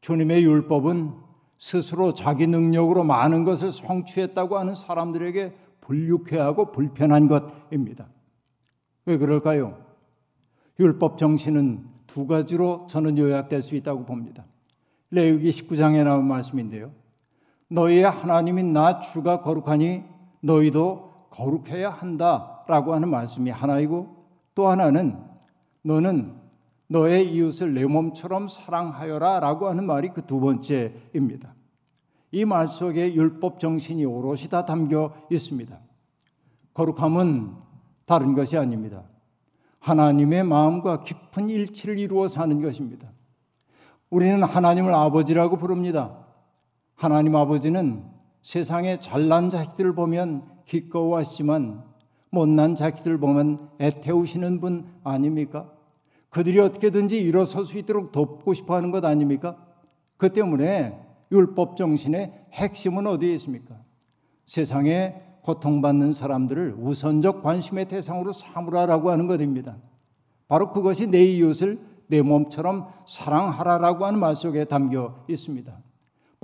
주님의 0.00 0.44
율법은 0.44 1.14
스스로 1.58 2.12
자기 2.12 2.46
능력으로 2.46 3.02
많은 3.02 3.44
것을 3.44 3.72
성취했다고 3.72 4.58
하는 4.58 4.74
사람들에게 4.74 5.54
불유쾌하고 5.80 6.72
불편한 6.72 7.28
것입니다. 7.28 8.08
왜 9.06 9.16
그럴까요? 9.16 9.78
율법 10.78 11.16
정신은 11.16 11.86
두 12.06 12.26
가지로 12.26 12.86
저는 12.88 13.16
요약될 13.18 13.62
수 13.62 13.74
있다고 13.74 14.04
봅니다. 14.04 14.44
레위기 15.10 15.50
19장에 15.50 16.04
나온 16.04 16.26
말씀인데요. 16.26 16.92
너희의 17.68 18.04
하나님인 18.04 18.72
나 18.72 19.00
주가 19.00 19.40
거룩하니 19.40 20.04
너희도 20.40 21.28
거룩해야 21.30 21.90
한다라고 21.90 22.94
하는 22.94 23.08
말씀이 23.08 23.50
하나이고 23.50 24.24
또 24.54 24.68
하나는 24.68 25.18
너는 25.82 26.34
너의 26.88 27.32
이웃을 27.32 27.74
내 27.74 27.84
몸처럼 27.84 28.48
사랑하여라라고 28.48 29.68
하는 29.68 29.86
말이 29.86 30.10
그 30.10 30.22
두 30.22 30.40
번째입니다. 30.40 31.54
이 32.32 32.44
말 32.44 32.68
속에 32.68 33.14
율법 33.14 33.60
정신이 33.60 34.04
오롯이 34.04 34.48
다 34.50 34.64
담겨 34.64 35.12
있습니다. 35.30 35.78
거룩함은 36.74 37.54
다른 38.04 38.34
것이 38.34 38.56
아닙니다. 38.56 39.04
하나님의 39.80 40.44
마음과 40.44 41.00
깊은 41.00 41.48
일치를 41.48 41.98
이루어 41.98 42.28
사는 42.28 42.60
것입니다. 42.60 43.08
우리는 44.10 44.42
하나님을 44.42 44.94
아버지라고 44.94 45.56
부릅니다. 45.56 46.25
하나님 46.96 47.36
아버지는 47.36 48.04
세상에 48.40 48.98
잘난 49.00 49.50
자식들을 49.50 49.94
보면 49.94 50.44
기꺼워하시지만 50.64 51.84
못난 52.30 52.74
자식들을 52.74 53.18
보면 53.18 53.68
애태우시는 53.78 54.60
분 54.60 54.86
아닙니까? 55.04 55.70
그들이 56.30 56.58
어떻게든지 56.58 57.20
일어설 57.20 57.66
수 57.66 57.76
있도록 57.78 58.12
돕고 58.12 58.54
싶어 58.54 58.74
하는 58.76 58.90
것 58.90 59.04
아닙니까? 59.04 59.56
그 60.16 60.32
때문에 60.32 60.98
율법 61.30 61.76
정신의 61.76 62.46
핵심은 62.52 63.06
어디에 63.06 63.34
있습니까? 63.34 63.76
세상에 64.46 65.22
고통받는 65.42 66.14
사람들을 66.14 66.76
우선적 66.78 67.42
관심의 67.42 67.88
대상으로 67.88 68.32
삼으라라고 68.32 69.10
하는 69.10 69.26
것입니다. 69.26 69.76
바로 70.48 70.72
그것이 70.72 71.08
내 71.08 71.22
이웃을 71.22 71.78
내 72.06 72.22
몸처럼 72.22 72.88
사랑하라라고 73.06 74.06
하는 74.06 74.18
말 74.18 74.34
속에 74.34 74.64
담겨 74.64 75.24
있습니다. 75.28 75.85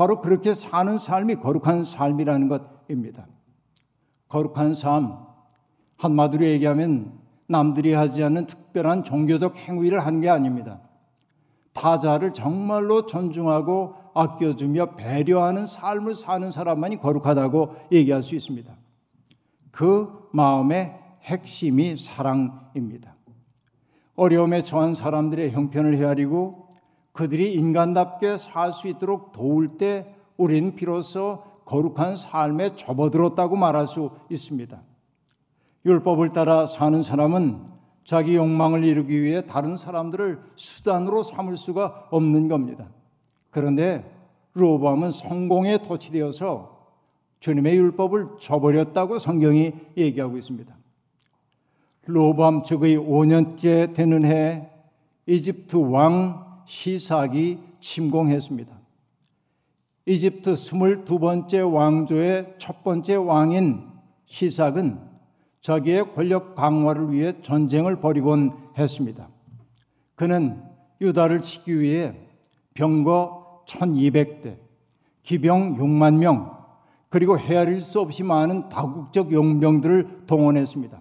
바로 0.02 0.20
그렇게 0.20 0.52
사는 0.52 0.98
삶이 0.98 1.36
거룩한 1.36 1.84
삶이라는 1.84 2.48
것입니다. 2.48 3.24
거룩한 4.28 4.74
삶, 4.74 5.16
한마디로 5.96 6.44
얘기하면 6.44 7.12
남들이 7.46 7.92
하지 7.92 8.24
않는 8.24 8.46
특별한 8.46 9.04
종교적 9.04 9.56
행위를 9.56 10.00
한 10.00 10.20
게 10.20 10.28
아닙니다. 10.28 10.80
타자를 11.72 12.32
정말로 12.32 13.06
존중하고 13.06 13.94
아껴주며 14.12 14.96
배려하는 14.96 15.66
삶을 15.66 16.16
사는 16.16 16.50
사람만이 16.50 16.96
거룩하다고 16.96 17.76
얘기할 17.92 18.24
수 18.24 18.34
있습니다. 18.34 18.74
그 19.70 20.28
마음의 20.32 20.98
핵심이 21.22 21.96
사랑입니다. 21.96 23.14
어려움에 24.16 24.62
처한 24.62 24.96
사람들의 24.96 25.52
형편을 25.52 25.96
헤아리고 25.96 26.61
그들이 27.12 27.52
인간답게 27.54 28.38
살 28.38 28.72
수 28.72 28.88
있도록 28.88 29.32
도울 29.32 29.76
때 29.76 30.14
우리는 30.36 30.74
비로소 30.74 31.42
거룩한 31.64 32.16
삶에 32.16 32.74
접어들었다고 32.76 33.56
말할 33.56 33.86
수 33.86 34.10
있습니다. 34.30 34.82
율법을 35.84 36.32
따라 36.32 36.66
사는 36.66 37.02
사람은 37.02 37.72
자기 38.04 38.36
욕망을 38.36 38.84
이루기 38.84 39.22
위해 39.22 39.44
다른 39.46 39.76
사람들을 39.76 40.40
수단으로 40.56 41.22
삼을 41.22 41.56
수가 41.56 42.08
없는 42.10 42.48
겁니다. 42.48 42.88
그런데 43.50 44.10
로밤은 44.54 45.10
성공에 45.10 45.78
도취되어서 45.78 46.72
주님의 47.40 47.76
율법을 47.76 48.38
저버렸다고 48.40 49.18
성경이 49.18 49.72
얘기하고 49.96 50.36
있습니다. 50.36 50.74
로밤 52.06 52.62
즉의 52.64 52.98
5년째 52.98 53.94
되는 53.94 54.24
해 54.24 54.68
이집트 55.26 55.76
왕 55.76 56.51
시삭이 56.66 57.58
침공했습니다. 57.80 58.80
이집트 60.06 60.54
22번째 60.54 61.72
왕조의 61.72 62.54
첫 62.58 62.82
번째 62.82 63.14
왕인 63.16 63.86
시삭은 64.26 64.98
자기의 65.60 66.12
권력 66.14 66.56
강화를 66.56 67.12
위해 67.12 67.40
전쟁을 67.40 68.00
벌이곤 68.00 68.50
했습니다. 68.76 69.28
그는 70.16 70.62
유다를 71.00 71.42
치기 71.42 71.78
위해 71.78 72.14
병거 72.74 73.64
1200대, 73.66 74.58
기병 75.22 75.76
6만 75.76 76.18
명, 76.18 76.62
그리고 77.08 77.38
헤아릴 77.38 77.80
수 77.82 78.00
없이 78.00 78.22
많은 78.22 78.68
다국적 78.68 79.32
용병들을 79.32 80.24
동원했습니다. 80.26 81.00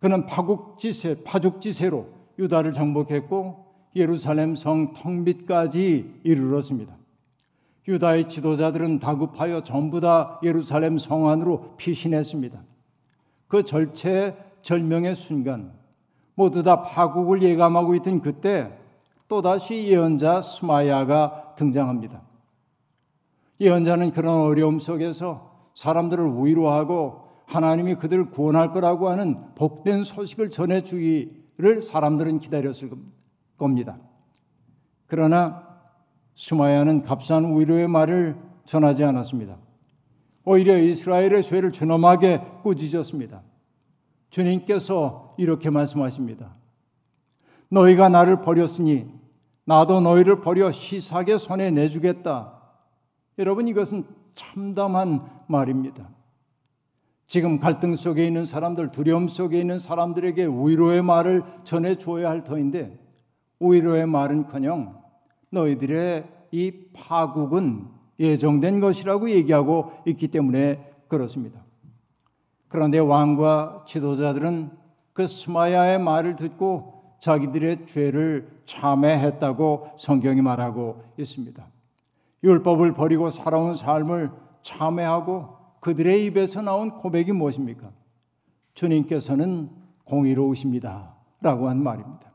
그는 0.00 0.26
파국지세, 0.26 1.22
파죽지세로 1.22 2.06
유다를 2.38 2.72
정복했고 2.72 3.63
예루살렘 3.96 4.56
성 4.56 4.92
텅빛까지 4.92 6.20
이르렀습니다. 6.24 6.96
유다의 7.86 8.28
지도자들은 8.28 8.98
다급하여 8.98 9.62
전부 9.62 10.00
다 10.00 10.40
예루살렘 10.42 10.98
성 10.98 11.28
안으로 11.28 11.74
피신했습니다. 11.76 12.62
그 13.48 13.62
절체 13.62 14.36
절명의 14.62 15.14
순간 15.14 15.72
모두 16.34 16.62
다 16.62 16.82
파국을 16.82 17.42
예감하고 17.42 17.94
있던 17.96 18.20
그때 18.20 18.72
또다시 19.28 19.86
예언자 19.88 20.42
스마야가 20.42 21.54
등장합니다. 21.56 22.22
예언자는 23.60 24.10
그런 24.12 24.40
어려움 24.40 24.80
속에서 24.80 25.70
사람들을 25.74 26.44
위로하고 26.44 27.24
하나님이 27.46 27.96
그들을 27.96 28.30
구원할 28.30 28.70
거라고 28.70 29.08
하는 29.08 29.54
복된 29.54 30.04
소식을 30.04 30.50
전해주기를 30.50 31.82
사람들은 31.82 32.38
기다렸을 32.38 32.90
겁니다. 32.90 33.12
겁니다. 33.56 33.98
그러나 35.06 35.64
수마야는 36.34 37.02
값싼 37.02 37.58
위로의 37.58 37.88
말을 37.88 38.36
전하지 38.64 39.04
않았습니다. 39.04 39.56
오히려 40.44 40.76
이스라엘의 40.78 41.42
죄를 41.42 41.70
준엄하게 41.72 42.40
꾸짖었습니다. 42.62 43.42
주님께서 44.30 45.34
이렇게 45.38 45.70
말씀하십니다. 45.70 46.54
너희가 47.70 48.08
나를 48.08 48.42
버렸으니 48.42 49.06
나도 49.64 50.00
너희를 50.00 50.40
버려 50.40 50.70
시삭의 50.70 51.38
손에 51.38 51.70
내주겠다. 51.70 52.60
여러분 53.38 53.68
이것은 53.68 54.04
참담한 54.34 55.24
말입니다. 55.46 56.10
지금 57.26 57.58
갈등 57.58 57.94
속에 57.94 58.26
있는 58.26 58.44
사람들, 58.44 58.92
두려움 58.92 59.28
속에 59.28 59.58
있는 59.58 59.78
사람들에게 59.78 60.46
위로의 60.46 61.02
말을 61.02 61.42
전해 61.64 61.96
주어야 61.96 62.28
할 62.28 62.44
터인데 62.44 63.03
오히려의 63.64 64.06
말은커녕 64.06 65.02
너희들의 65.50 66.24
이 66.52 66.72
파국은 66.92 67.88
예정된 68.20 68.80
것이라고 68.80 69.30
얘기하고 69.30 69.92
있기 70.06 70.28
때문에 70.28 70.94
그렇습니다. 71.08 71.64
그런데 72.68 72.98
왕과 72.98 73.84
지도자들은 73.86 74.70
그 75.14 75.26
스마야의 75.26 75.98
말을 75.98 76.36
듣고 76.36 77.16
자기들의 77.20 77.86
죄를 77.86 78.60
참회했다고 78.66 79.92
성경이 79.96 80.42
말하고 80.42 81.02
있습니다. 81.16 81.66
율법을 82.42 82.92
버리고 82.92 83.30
살아온 83.30 83.74
삶을 83.74 84.30
참회하고 84.62 85.56
그들의 85.80 86.26
입에서 86.26 86.60
나온 86.60 86.96
고백이 86.96 87.32
무엇입니까? 87.32 87.90
주님께서는 88.74 89.70
공의로우십니다. 90.04 91.14
라고 91.40 91.68
한 91.68 91.82
말입니다. 91.82 92.33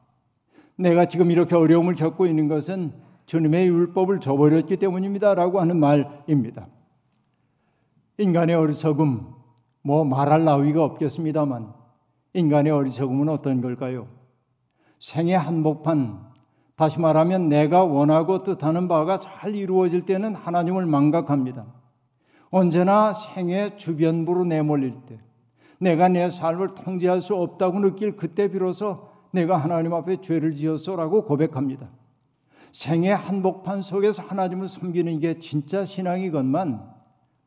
내가 0.79 1.05
지금 1.05 1.29
이렇게 1.29 1.55
어려움을 1.55 1.93
겪고 1.95 2.25
있는 2.25 2.47
것은 2.47 2.93
주님의 3.25 3.67
율법을 3.67 4.21
저버렸기 4.21 4.77
때문입니다. 4.77 5.35
라고 5.35 5.59
하는 5.59 5.77
말입니다. 5.77 6.67
인간의 8.17 8.55
어리석음, 8.55 9.27
뭐 9.83 10.05
말할 10.05 10.45
나위가 10.45 10.85
없겠습니다만, 10.85 11.73
인간의 12.33 12.71
어리석음은 12.71 13.27
어떤 13.27 13.61
걸까요? 13.61 14.07
생애 14.99 15.35
한복판, 15.35 16.29
다시 16.77 16.99
말하면 17.01 17.49
내가 17.49 17.83
원하고 17.83 18.43
뜻하는 18.43 18.87
바가 18.87 19.19
잘 19.19 19.55
이루어질 19.55 20.05
때는 20.05 20.33
하나님을 20.33 20.85
망각합니다. 20.85 21.65
언제나 22.51 23.13
생애 23.13 23.75
주변부로 23.75 24.45
내몰릴 24.45 24.93
때, 25.05 25.19
내가 25.77 26.07
내 26.07 26.29
삶을 26.29 26.69
통제할 26.69 27.21
수 27.21 27.35
없다고 27.35 27.79
느낄 27.79 28.15
그때 28.15 28.49
비로소 28.49 29.08
내가 29.31 29.57
하나님 29.57 29.93
앞에 29.93 30.21
죄를 30.21 30.55
지었소라고 30.55 31.23
고백합니다. 31.23 31.89
생애 32.71 33.11
한복판 33.11 33.81
속에서 33.81 34.21
하나님을 34.21 34.67
섬기는 34.67 35.19
게 35.19 35.39
진짜 35.39 35.85
신앙이건만 35.85 36.87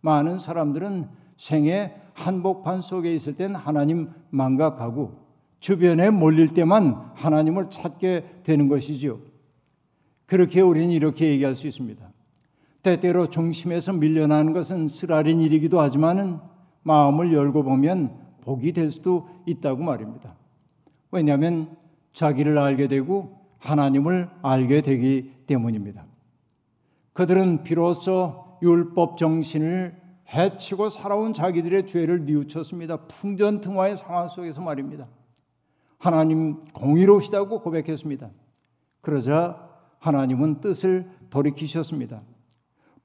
많은 0.00 0.38
사람들은 0.38 1.08
생애 1.36 1.94
한복판 2.14 2.80
속에 2.80 3.14
있을 3.14 3.34
땐 3.34 3.54
하나님 3.54 4.10
망각하고 4.30 5.22
주변에 5.60 6.10
몰릴 6.10 6.54
때만 6.54 7.12
하나님을 7.14 7.70
찾게 7.70 8.40
되는 8.42 8.68
것이지요. 8.68 9.20
그렇게 10.26 10.60
우리는 10.60 10.90
이렇게 10.90 11.28
얘기할 11.28 11.54
수 11.54 11.66
있습니다. 11.66 12.04
때때로 12.82 13.28
중심에서 13.28 13.92
밀려나는 13.92 14.52
것은 14.52 14.88
쓰라린 14.88 15.40
일이기도 15.40 15.80
하지만은 15.80 16.40
마음을 16.82 17.32
열고 17.32 17.62
보면 17.62 18.18
복이 18.40 18.72
될 18.72 18.90
수도 18.90 19.28
있다고 19.46 19.84
말입니다. 19.84 20.34
왜냐하면 21.12 21.76
자기를 22.12 22.58
알게 22.58 22.88
되고 22.88 23.38
하나님을 23.58 24.28
알게 24.42 24.80
되기 24.80 25.32
때문입니다. 25.46 26.04
그들은 27.12 27.62
비로소 27.62 28.58
율법 28.62 29.18
정신을 29.18 30.00
해치고 30.34 30.88
살아온 30.88 31.34
자기들의 31.34 31.86
죄를 31.86 32.24
뉘우쳤습니다. 32.24 33.06
풍전등화의 33.06 33.98
상황 33.98 34.28
속에서 34.28 34.62
말입니다. 34.62 35.06
하나님 35.98 36.60
공의로우시다고 36.72 37.60
고백했습니다. 37.60 38.30
그러자 39.02 39.68
하나님은 39.98 40.60
뜻을 40.60 41.08
돌이키셨습니다. 41.30 42.22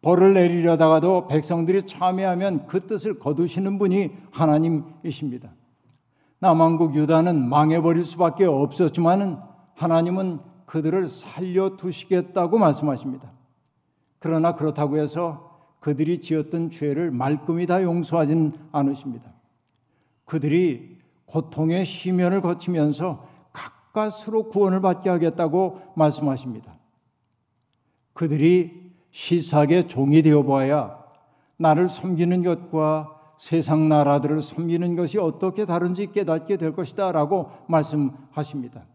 벌을 0.02 0.34
내리려다가도 0.34 1.28
백성들이 1.28 1.86
참여하면 1.86 2.68
그 2.68 2.80
뜻을 2.80 3.20
거두시는 3.20 3.78
분이 3.78 4.12
하나님이십니다. 4.32 5.52
남왕국 6.40 6.96
유다는 6.96 7.48
망해버릴 7.50 8.06
수밖에 8.06 8.46
없었지만은 8.46 9.38
하나님은 9.74 10.40
그들을 10.66 11.08
살려두시겠다고 11.08 12.58
말씀하십니다. 12.58 13.32
그러나 14.20 14.54
그렇다고 14.56 14.98
해서 14.98 15.48
그들이 15.80 16.20
지었던 16.20 16.70
죄를 16.70 17.12
말끔히 17.12 17.66
다 17.66 17.82
용서하진 17.82 18.54
않으십니다. 18.72 19.32
그들이 20.26 20.98
고통의 21.26 21.86
시면을 21.86 22.42
거치면서 22.42 23.28
가까스로 23.54 24.50
구원을 24.50 24.82
받게 24.82 25.10
하겠다고 25.10 25.82
말씀하십니다. 25.96 26.76
그들이 28.14 28.92
시삭의 29.12 29.88
종이 29.88 30.22
되어 30.22 30.44
보아야 30.44 30.98
나를 31.58 31.90
섬기는 31.90 32.44
것과 32.44 33.17
세상 33.38 33.88
나라들을 33.88 34.42
섬기는 34.42 34.96
것이 34.96 35.18
어떻게 35.18 35.66
다른지 35.66 36.12
깨닫게 36.12 36.58
될 36.58 36.74
것이다 36.74 37.12
라고 37.12 37.52
말씀하십니다. 37.68 38.86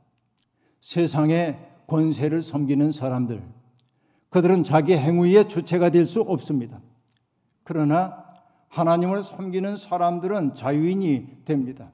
세상의 0.80 1.62
권세를 1.86 2.42
섬기는 2.42 2.92
사람들, 2.92 3.42
그들은 4.30 4.64
자기 4.64 4.96
행위의 4.96 5.48
주체가 5.48 5.90
될 5.90 6.06
수 6.06 6.20
없습니다. 6.22 6.80
그러나 7.64 8.24
하나님을 8.68 9.22
섬기는 9.22 9.76
사람들은 9.76 10.54
자유인이 10.54 11.44
됩니다. 11.44 11.92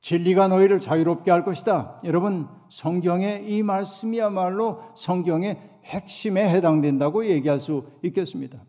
진리가 0.00 0.48
너희를 0.48 0.80
자유롭게 0.80 1.30
할 1.30 1.44
것이다. 1.44 2.00
여러분, 2.04 2.48
성경의 2.68 3.50
이 3.50 3.62
말씀이야말로 3.62 4.82
성경의 4.96 5.58
핵심에 5.84 6.48
해당된다고 6.48 7.26
얘기할 7.26 7.60
수 7.60 7.84
있겠습니다. 8.02 8.62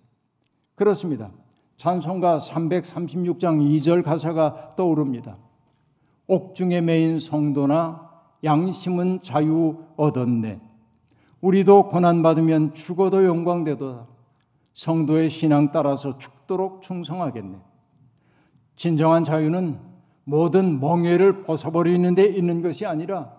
그렇습니다. 0.76 1.32
찬송가 1.80 2.40
336장 2.40 3.62
2절 3.62 4.04
가사가 4.04 4.76
떠오릅니다. 4.76 5.38
옥중에 6.28 6.82
매인 6.82 7.20
성도나 7.20 8.10
양심은 8.44 9.22
자유 9.24 9.78
얻었네. 9.96 10.60
우리도 11.40 11.88
고난받으면 11.88 12.74
죽어도 12.74 13.24
영광되도다. 13.24 14.08
성도의 14.74 15.30
신앙 15.30 15.72
따라서 15.72 16.18
죽도록 16.18 16.82
충성하겠네. 16.82 17.58
진정한 18.76 19.24
자유는 19.24 19.80
모든 20.26 20.82
멍해를 20.82 21.44
벗어버리는 21.44 22.14
데 22.14 22.26
있는 22.26 22.62
것이 22.62 22.86
아니라 22.86 23.32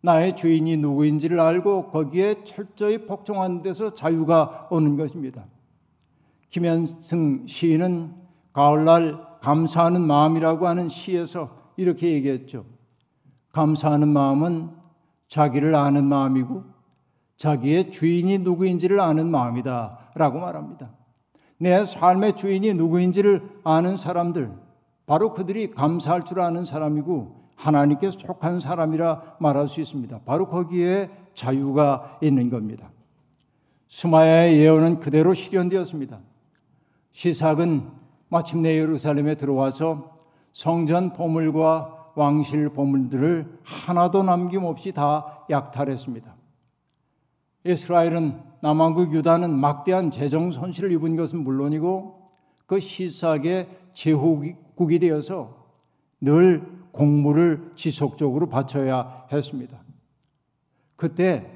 나의 0.00 0.34
죄인이 0.34 0.78
누구인지를 0.78 1.38
알고 1.40 1.90
거기에 1.90 2.44
철저히 2.44 3.04
복종하는 3.06 3.60
데서 3.60 3.92
자유가 3.92 4.66
오는 4.70 4.96
것입니다. 4.96 5.44
김현승 6.54 7.48
시인은 7.48 8.14
가을날 8.52 9.18
감사하는 9.40 10.00
마음이라고 10.02 10.68
하는 10.68 10.88
시에서 10.88 11.50
이렇게 11.76 12.12
얘기했죠. 12.12 12.64
감사하는 13.50 14.06
마음은 14.06 14.70
자기를 15.26 15.74
아는 15.74 16.04
마음이고 16.04 16.62
자기의 17.38 17.90
주인이 17.90 18.38
누구인지를 18.38 19.00
아는 19.00 19.32
마음이다. 19.32 20.12
라고 20.14 20.38
말합니다. 20.38 20.92
내 21.58 21.84
삶의 21.84 22.36
주인이 22.36 22.72
누구인지를 22.74 23.42
아는 23.64 23.96
사람들, 23.96 24.52
바로 25.06 25.34
그들이 25.34 25.72
감사할 25.72 26.22
줄 26.22 26.38
아는 26.38 26.64
사람이고 26.64 27.48
하나님께 27.56 28.12
속한 28.12 28.60
사람이라 28.60 29.38
말할 29.40 29.66
수 29.66 29.80
있습니다. 29.80 30.20
바로 30.24 30.46
거기에 30.46 31.10
자유가 31.34 32.16
있는 32.22 32.48
겁니다. 32.48 32.92
수마야의 33.88 34.56
예언은 34.58 35.00
그대로 35.00 35.34
실현되었습니다. 35.34 36.20
시삭은 37.14 37.88
마침내 38.28 38.76
예루살렘에 38.78 39.36
들어와서 39.36 40.12
성전 40.52 41.12
보물과 41.12 42.12
왕실 42.16 42.68
보물들을 42.68 43.60
하나도 43.62 44.22
남김없이 44.22 44.92
다 44.92 45.44
약탈했습니다. 45.48 46.34
이스라엘은 47.64 48.40
남왕국 48.60 49.14
유다는 49.14 49.50
막대한 49.50 50.10
재정 50.10 50.50
손실을 50.50 50.92
입은 50.92 51.16
것은 51.16 51.42
물론이고 51.42 52.26
그 52.66 52.80
시삭의 52.80 53.68
제후국이 53.94 54.98
되어서 54.98 55.64
늘 56.20 56.62
공물을 56.92 57.72
지속적으로 57.74 58.48
바쳐야 58.48 59.26
했습니다. 59.32 59.78
그때 60.96 61.50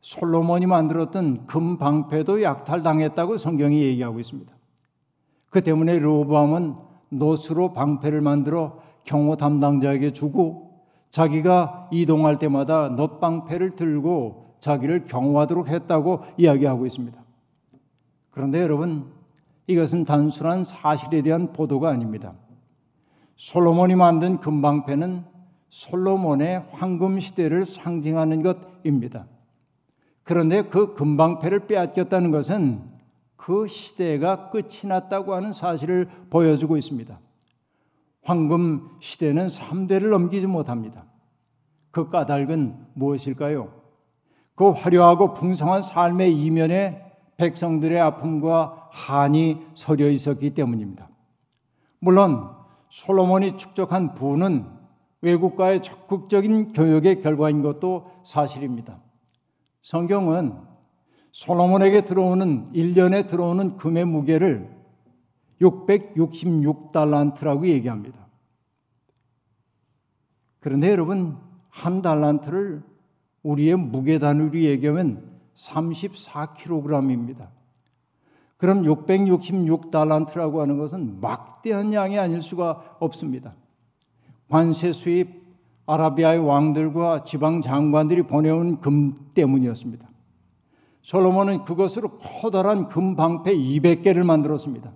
솔로몬이 0.00 0.66
만들었던 0.66 1.46
금 1.46 1.78
방패도 1.78 2.42
약탈당했다고 2.42 3.38
성경이 3.38 3.82
얘기하고 3.82 4.20
있습니다. 4.20 4.52
그 5.54 5.62
때문에 5.62 6.00
로보암은 6.00 6.74
노스로 7.10 7.72
방패를 7.74 8.20
만들어 8.20 8.76
경호 9.04 9.36
담당자에게 9.36 10.12
주고 10.12 10.80
자기가 11.12 11.90
이동할 11.92 12.40
때마다 12.40 12.88
놋방패를 12.88 13.76
들고 13.76 14.56
자기를 14.58 15.04
경호하도록 15.04 15.68
했다고 15.68 16.22
이야기하고 16.38 16.86
있습니다. 16.86 17.22
그런데 18.32 18.62
여러분, 18.62 19.12
이것은 19.68 20.02
단순한 20.02 20.64
사실에 20.64 21.22
대한 21.22 21.52
보도가 21.52 21.88
아닙니다. 21.88 22.32
솔로몬이 23.36 23.94
만든 23.94 24.40
금방패는 24.40 25.24
솔로몬의 25.70 26.64
황금 26.72 27.20
시대를 27.20 27.64
상징하는 27.64 28.42
것입니다. 28.42 29.26
그런데 30.24 30.62
그 30.62 30.94
금방패를 30.94 31.68
빼앗겼다는 31.68 32.32
것은 32.32 32.93
그 33.44 33.68
시대가 33.68 34.48
끝이 34.48 34.88
났다고 34.88 35.34
하는 35.34 35.52
사실을 35.52 36.08
보여주고 36.30 36.78
있습니다. 36.78 37.20
황금 38.22 38.88
시대는 39.00 39.48
3대를 39.48 40.08
넘기지 40.08 40.46
못합니다. 40.46 41.04
그 41.90 42.08
까닭은 42.08 42.86
무엇일까요? 42.94 43.70
그 44.54 44.70
화려하고 44.70 45.34
풍성한 45.34 45.82
삶의 45.82 46.34
이면에 46.34 47.12
백성들의 47.36 48.00
아픔과 48.00 48.88
한이 48.90 49.60
서려 49.74 50.08
있었기 50.08 50.54
때문입니다. 50.54 51.10
물론 51.98 52.48
솔로몬이 52.88 53.58
축적한 53.58 54.14
부는 54.14 54.64
외국과의 55.20 55.82
적극적인 55.82 56.72
교역의 56.72 57.20
결과인 57.20 57.60
것도 57.60 58.10
사실입니다. 58.24 59.02
성경은 59.82 60.72
솔로몬에게 61.34 62.00
들어오는 62.02 62.70
1년에 62.72 63.26
들어오는 63.26 63.76
금의 63.76 64.04
무게를 64.04 64.70
666달란트라고 65.60 67.66
얘기합니다. 67.66 68.28
그런데 70.60 70.92
여러분 70.92 71.36
한 71.70 72.02
달란트를 72.02 72.84
우리의 73.42 73.74
무게 73.74 74.20
단위로 74.20 74.60
얘기하면 74.60 75.40
34kg입니다. 75.56 77.48
그럼 78.56 78.84
666달란트라고 78.84 80.58
하는 80.58 80.78
것은 80.78 81.20
막대한 81.20 81.92
양이 81.92 82.16
아닐 82.16 82.40
수가 82.40 82.96
없습니다. 83.00 83.56
관세 84.48 84.92
수입 84.92 85.42
아라비아의 85.86 86.38
왕들과 86.38 87.24
지방 87.24 87.60
장관들이 87.60 88.22
보내온 88.22 88.80
금 88.80 89.30
때문이었습니다. 89.34 90.13
솔로몬은 91.04 91.64
그것으로 91.64 92.18
커다란 92.18 92.88
금 92.88 93.14
방패 93.14 93.54
200개를 93.54 94.24
만들었습니다. 94.24 94.90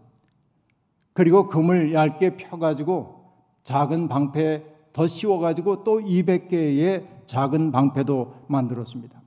그리고 1.13 1.49
금을 1.49 1.93
얇게 1.93 2.39
펴가지고 2.39 3.27
작은 3.63 4.09
방패 4.09 4.65
더 4.95 5.07
씌워가지고 5.07 5.85
또 5.85 6.01
200개의 6.01 7.27
작은 7.27 7.73
방패도 7.73 8.47
만들었습니다. 8.49 9.21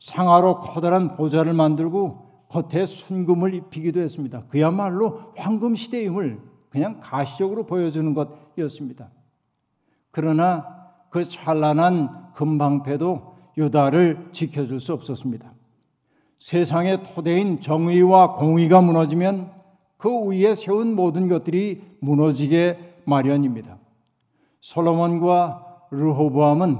상하로 0.00 0.58
커다란 0.58 1.14
보좌를 1.14 1.54
만들고 1.54 2.46
겉에 2.48 2.84
순금을 2.84 3.54
입히기도 3.54 4.00
했습니다. 4.00 4.42
그야말로 4.48 5.32
황금 5.36 5.76
시대임을 5.76 6.40
그냥 6.68 6.98
가시적으로 7.00 7.64
보여주는 7.64 8.12
것이었습니다. 8.12 9.08
그러나 10.10 10.66
그 11.10 11.28
찬란한 11.28 12.32
금방패도 12.34 13.36
유다를 13.56 14.30
지켜줄 14.32 14.80
수 14.80 14.92
없었습니다. 14.92 15.55
세상의 16.38 17.02
토대인 17.02 17.60
정의와 17.60 18.34
공의가 18.34 18.80
무너지면 18.80 19.50
그 19.96 20.10
위에 20.26 20.54
세운 20.54 20.94
모든 20.94 21.28
것들이 21.28 21.82
무너지게 22.00 22.96
마련입니다. 23.04 23.78
솔로몬과 24.60 25.88
르호보암은 25.90 26.78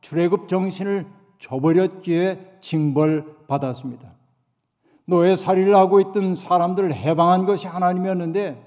출애굽 0.00 0.48
정신을 0.48 1.06
저버렸기에 1.38 2.58
징벌받았습니다. 2.60 4.14
노예 5.04 5.36
살이를 5.36 5.76
하고 5.76 6.00
있던 6.00 6.34
사람들을 6.34 6.92
해방한 6.92 7.46
것이 7.46 7.66
하나님이었는데 7.66 8.62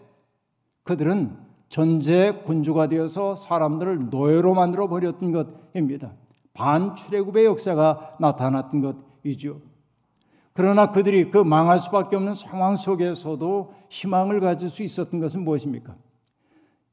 그들은 0.83 1.37
전제 1.67 2.31
군주가 2.45 2.87
되어서 2.87 3.35
사람들을 3.35 4.09
노예로 4.09 4.53
만들어 4.53 4.87
버렸던 4.87 5.31
것입니다. 5.31 6.13
반출애굽의 6.53 7.45
역사가 7.45 8.17
나타났던 8.19 8.95
것이죠. 9.23 9.61
그러나 10.59 10.91
그들이 10.91 11.31
그 11.31 11.37
망할 11.37 11.79
수밖에 11.79 12.17
없는 12.17 12.33
상황 12.33 12.75
속에서도 12.75 13.73
희망을 13.87 14.41
가질 14.41 14.69
수 14.69 14.83
있었던 14.83 15.21
것은 15.21 15.45
무엇입니까? 15.45 15.95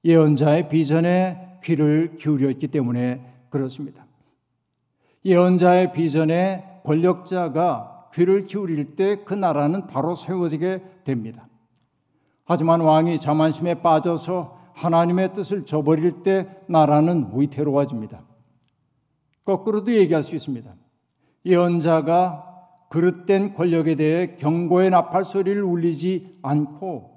예언자의 0.05 0.69
비전에 0.69 1.59
귀를 1.65 2.15
기울였기 2.15 2.69
때문에 2.69 3.21
그렇습니다. 3.51 4.07
예언자의 5.25 5.91
비전에 5.91 6.81
권력자가 6.85 8.11
귀를 8.15 8.45
기울일 8.45 8.95
때 8.95 9.25
그 9.25 9.35
나라는 9.35 9.89
바로 9.89 10.15
세워지게 10.15 10.83
됩니다. 11.03 11.49
하지만 12.45 12.81
왕이 12.81 13.19
자만심에 13.19 13.83
빠져서 13.83 14.61
하나님의 14.75 15.35
뜻을 15.35 15.67
저버릴 15.67 16.23
때 16.23 16.47
나라는 16.69 17.33
위태로워집니다. 17.35 18.23
거꾸로도 19.45 19.93
얘기할 19.93 20.23
수 20.23 20.37
있습니다. 20.37 20.73
예언자가 21.45 22.56
그릇된 22.89 23.55
권력에 23.55 23.95
대해 23.95 24.37
경고의 24.37 24.91
나팔 24.91 25.25
소리를 25.25 25.63
울리지 25.63 26.39
않고 26.43 27.17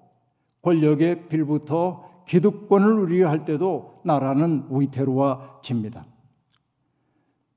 권력의 0.61 1.27
빌부터 1.29 2.23
기득권을 2.27 2.95
누리려 2.95 3.29
할 3.29 3.45
때도 3.45 3.95
나라는 4.03 4.67
위태로워집니다. 4.69 6.05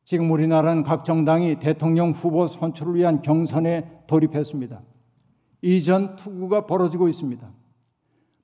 지금 0.04 0.30
우리나라는 0.30 0.82
각 0.82 1.04
정당이 1.04 1.58
대통령 1.60 2.10
후보 2.10 2.46
선출을 2.46 2.94
위한 2.96 3.22
경선에 3.22 4.04
돌입했습니다. 4.06 4.82
이전 5.62 6.16
투구가 6.16 6.66
벌어지고 6.66 7.08
있습니다. 7.08 7.50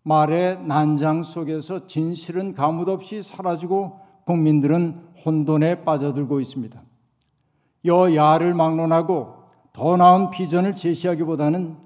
말의 0.03 0.65
난장 0.65 1.23
속에서 1.23 1.87
진실은 1.87 2.55
가뭇 2.55 2.89
없이 2.89 3.23
사라지고 3.23 4.01
국민들은 4.25 5.01
혼돈에 5.25 5.85
빠져들고 5.85 6.41
있습니다. 6.41 6.83
여야를 7.85 8.55
막론하고 8.55 9.38
더 9.79 9.97
나은 9.97 10.31
비전을 10.31 10.75
제시하기보다는 10.75 11.77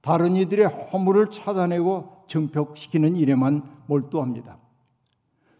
다른 0.00 0.34
이들의 0.34 0.66
허물을 0.66 1.28
찾아내고 1.28 2.24
증폭시키는 2.26 3.16
일에만 3.16 3.62
몰두합니다. 3.84 4.56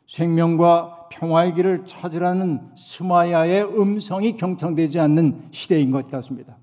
생명과 0.07 1.11
평화의 1.11 1.53
길을 1.53 1.85
찾으라는 1.85 2.71
스마야의 2.75 3.65
음성이 3.79 4.35
경청되지 4.35 4.99
않는 4.99 5.49
시대인 5.51 5.91
것 5.91 6.11
같습니다. 6.11 6.57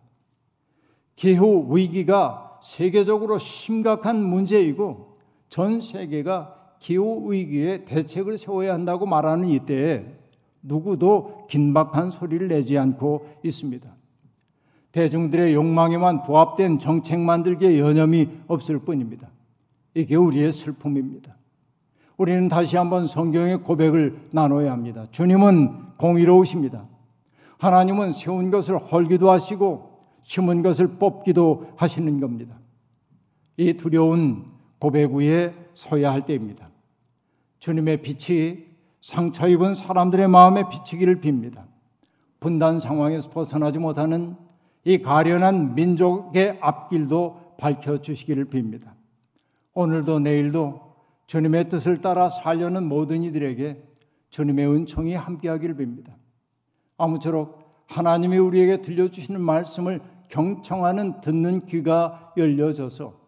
기후 1.16 1.68
위기가 1.70 2.60
세계적으로 2.64 3.38
심각한 3.38 4.24
문제이고 4.24 5.14
전 5.50 5.82
세계가 5.82 6.56
기후 6.80 7.32
위기에 7.32 7.86
대책을 7.86 8.40
세워야 8.40 8.74
한다고 8.74 9.06
말하는 9.06 9.50
이때에 9.50 10.04
누구도 10.64 11.46
긴박한 11.48 12.10
소리를 12.10 12.48
내지 12.48 12.80
않고 12.80 13.28
있습니다. 13.44 14.01
대중들의 14.92 15.54
욕망에만 15.54 16.24
부합된 16.24 16.80
정책 16.80 17.20
만들기에 17.20 17.80
여념이 17.80 18.30
없을 18.48 18.80
뿐입니다. 18.80 19.30
이게 19.94 20.16
우리의 20.16 20.52
슬픔입니다. 20.52 21.36
우리는 22.18 22.48
다시 22.50 22.78
한번 22.78 23.08
성경의 23.08 23.64
고백을 23.64 24.28
나눠야 24.32 24.72
합니다. 24.72 25.06
주님은 25.12 25.98
공의로우십니다. 25.98 26.88
하나님은 27.58 28.12
세운 28.12 28.52
것을 28.52 28.78
헐기도 28.78 29.32
하시고 29.32 30.00
심은 30.24 30.62
것을 30.62 30.98
뽑기도 31.00 31.68
하시는 31.76 32.20
겁니다. 32.20 32.58
이 33.58 33.74
두려운 33.74 34.46
고백 34.80 35.12
위에 35.14 35.54
서야 35.74 36.12
할 36.12 36.26
때입니다. 36.26 36.70
주님의 37.60 38.02
빛이 38.02 38.66
상처 39.02 39.48
입은 39.48 39.76
사람들의 39.76 40.28
마음에 40.28 40.68
비치기를 40.70 41.22
빕니다. 41.22 41.64
분단 42.40 42.80
상황에서 42.80 43.30
벗어나지 43.30 43.80
못하는 43.80 44.36
이 44.84 45.00
가련한 45.00 45.76
민족의 45.76 46.58
앞길도 46.62 47.56
밝혀주시기를 47.58 48.46
빕니다. 48.46 48.94
오늘도 49.74 50.20
내일도 50.20 50.96
주님의 51.28 51.70
뜻을 51.70 52.02
따라 52.02 52.30
살려는 52.30 52.88
모든 52.88 53.24
이들에게 53.24 53.84
주님의 54.30 54.68
은총이 54.68 55.14
함께하기를 55.14 55.76
빕니다. 55.76 56.14
아무쪼록 56.98 57.86
하나님이 57.88 58.38
우리에게 58.38 58.82
들려주시는 58.82 59.40
말씀을 59.42 60.02
경청하는 60.30 61.22
듣는 61.22 61.66
귀가 61.66 62.34
열려져서 62.38 63.20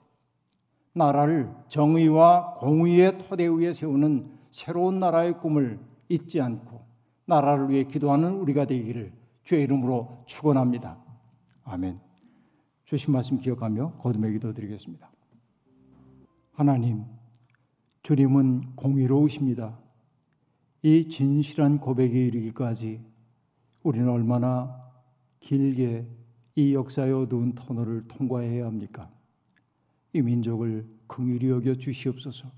나라를 0.93 1.51
정의와 1.67 2.53
공의의 2.55 3.17
토대 3.17 3.47
위에 3.47 3.73
세우는 3.73 4.31
새로운 4.51 4.99
나라의 4.99 5.39
꿈을 5.39 5.79
잊지 6.07 6.39
않고 6.39 6.81
나라를 7.25 7.69
위해 7.69 7.83
기도하는 7.83 8.33
우리가 8.33 8.65
되기를 8.65 9.11
주의 9.43 9.63
이름으로 9.63 10.23
축원합니다. 10.25 11.02
아멘. 11.63 11.99
주신 12.85 13.13
말씀 13.13 13.39
기억하며 13.39 13.93
거듭의 13.97 14.33
기도 14.33 14.53
드리겠습니다. 14.53 15.11
하나님 16.51 17.05
주님은 18.01 18.75
공의로우십니다. 18.75 19.79
이 20.81 21.07
진실한 21.07 21.79
고백에 21.79 22.09
이르기까지 22.27 23.01
우리는 23.83 24.09
얼마나 24.09 24.91
길게 25.39 26.07
이 26.55 26.73
역사의 26.73 27.13
어두운 27.13 27.53
터널을 27.53 28.07
통과해야 28.07 28.65
합니까? 28.65 29.09
이 30.11 30.21
민족을 30.21 30.85
긍휼히 31.07 31.49
여겨 31.49 31.75
주시옵소서. 31.75 32.51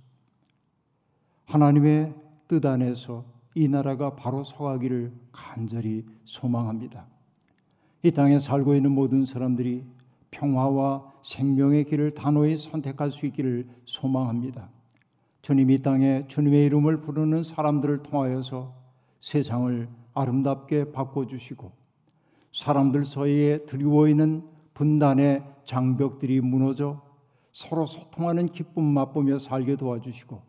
하나님의 1.45 2.13
뜻 2.47 2.65
안에서 2.65 3.25
이 3.53 3.67
나라가 3.67 4.15
바로 4.15 4.43
서가기를 4.43 5.13
간절히 5.31 6.05
소망합니다. 6.25 7.14
이 8.05 8.11
땅에 8.11 8.37
살고 8.37 8.75
있는 8.75 8.91
모든 8.91 9.25
사람들이 9.25 9.83
평화와 10.29 11.11
생명의 11.23 11.85
길을 11.85 12.11
단호히 12.11 12.55
선택할 12.55 13.11
수 13.11 13.25
있기를 13.25 13.67
소망합니다. 13.85 14.69
주님 15.41 15.71
이 15.71 15.81
땅에 15.81 16.27
주님의 16.27 16.67
이름을 16.67 16.97
부르는 16.97 17.41
사람들을 17.41 18.03
통하여서 18.03 18.75
세상을 19.21 19.89
아름답게 20.13 20.91
바꿔주시고 20.91 21.71
사람들 22.51 23.05
사이에 23.05 23.65
드리워있는 23.65 24.43
분단의 24.75 25.43
장벽들이 25.65 26.41
무너져 26.41 27.01
서로 27.53 27.87
소통하는 27.87 28.49
기쁨 28.49 28.83
맛보며 28.83 29.39
살게 29.39 29.77
도와주시고 29.77 30.43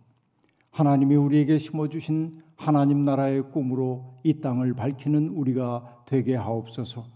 하나님이 0.73 1.16
우리에게 1.16 1.59
심어주신 1.59 2.35
하나님 2.55 3.07
나라의 3.07 3.51
꿈으로 3.51 4.19
이 4.25 4.42
땅을 4.42 4.75
밝히는 4.75 5.29
우리가 5.29 6.03
되게 6.05 6.37
하옵소서. 6.37 7.16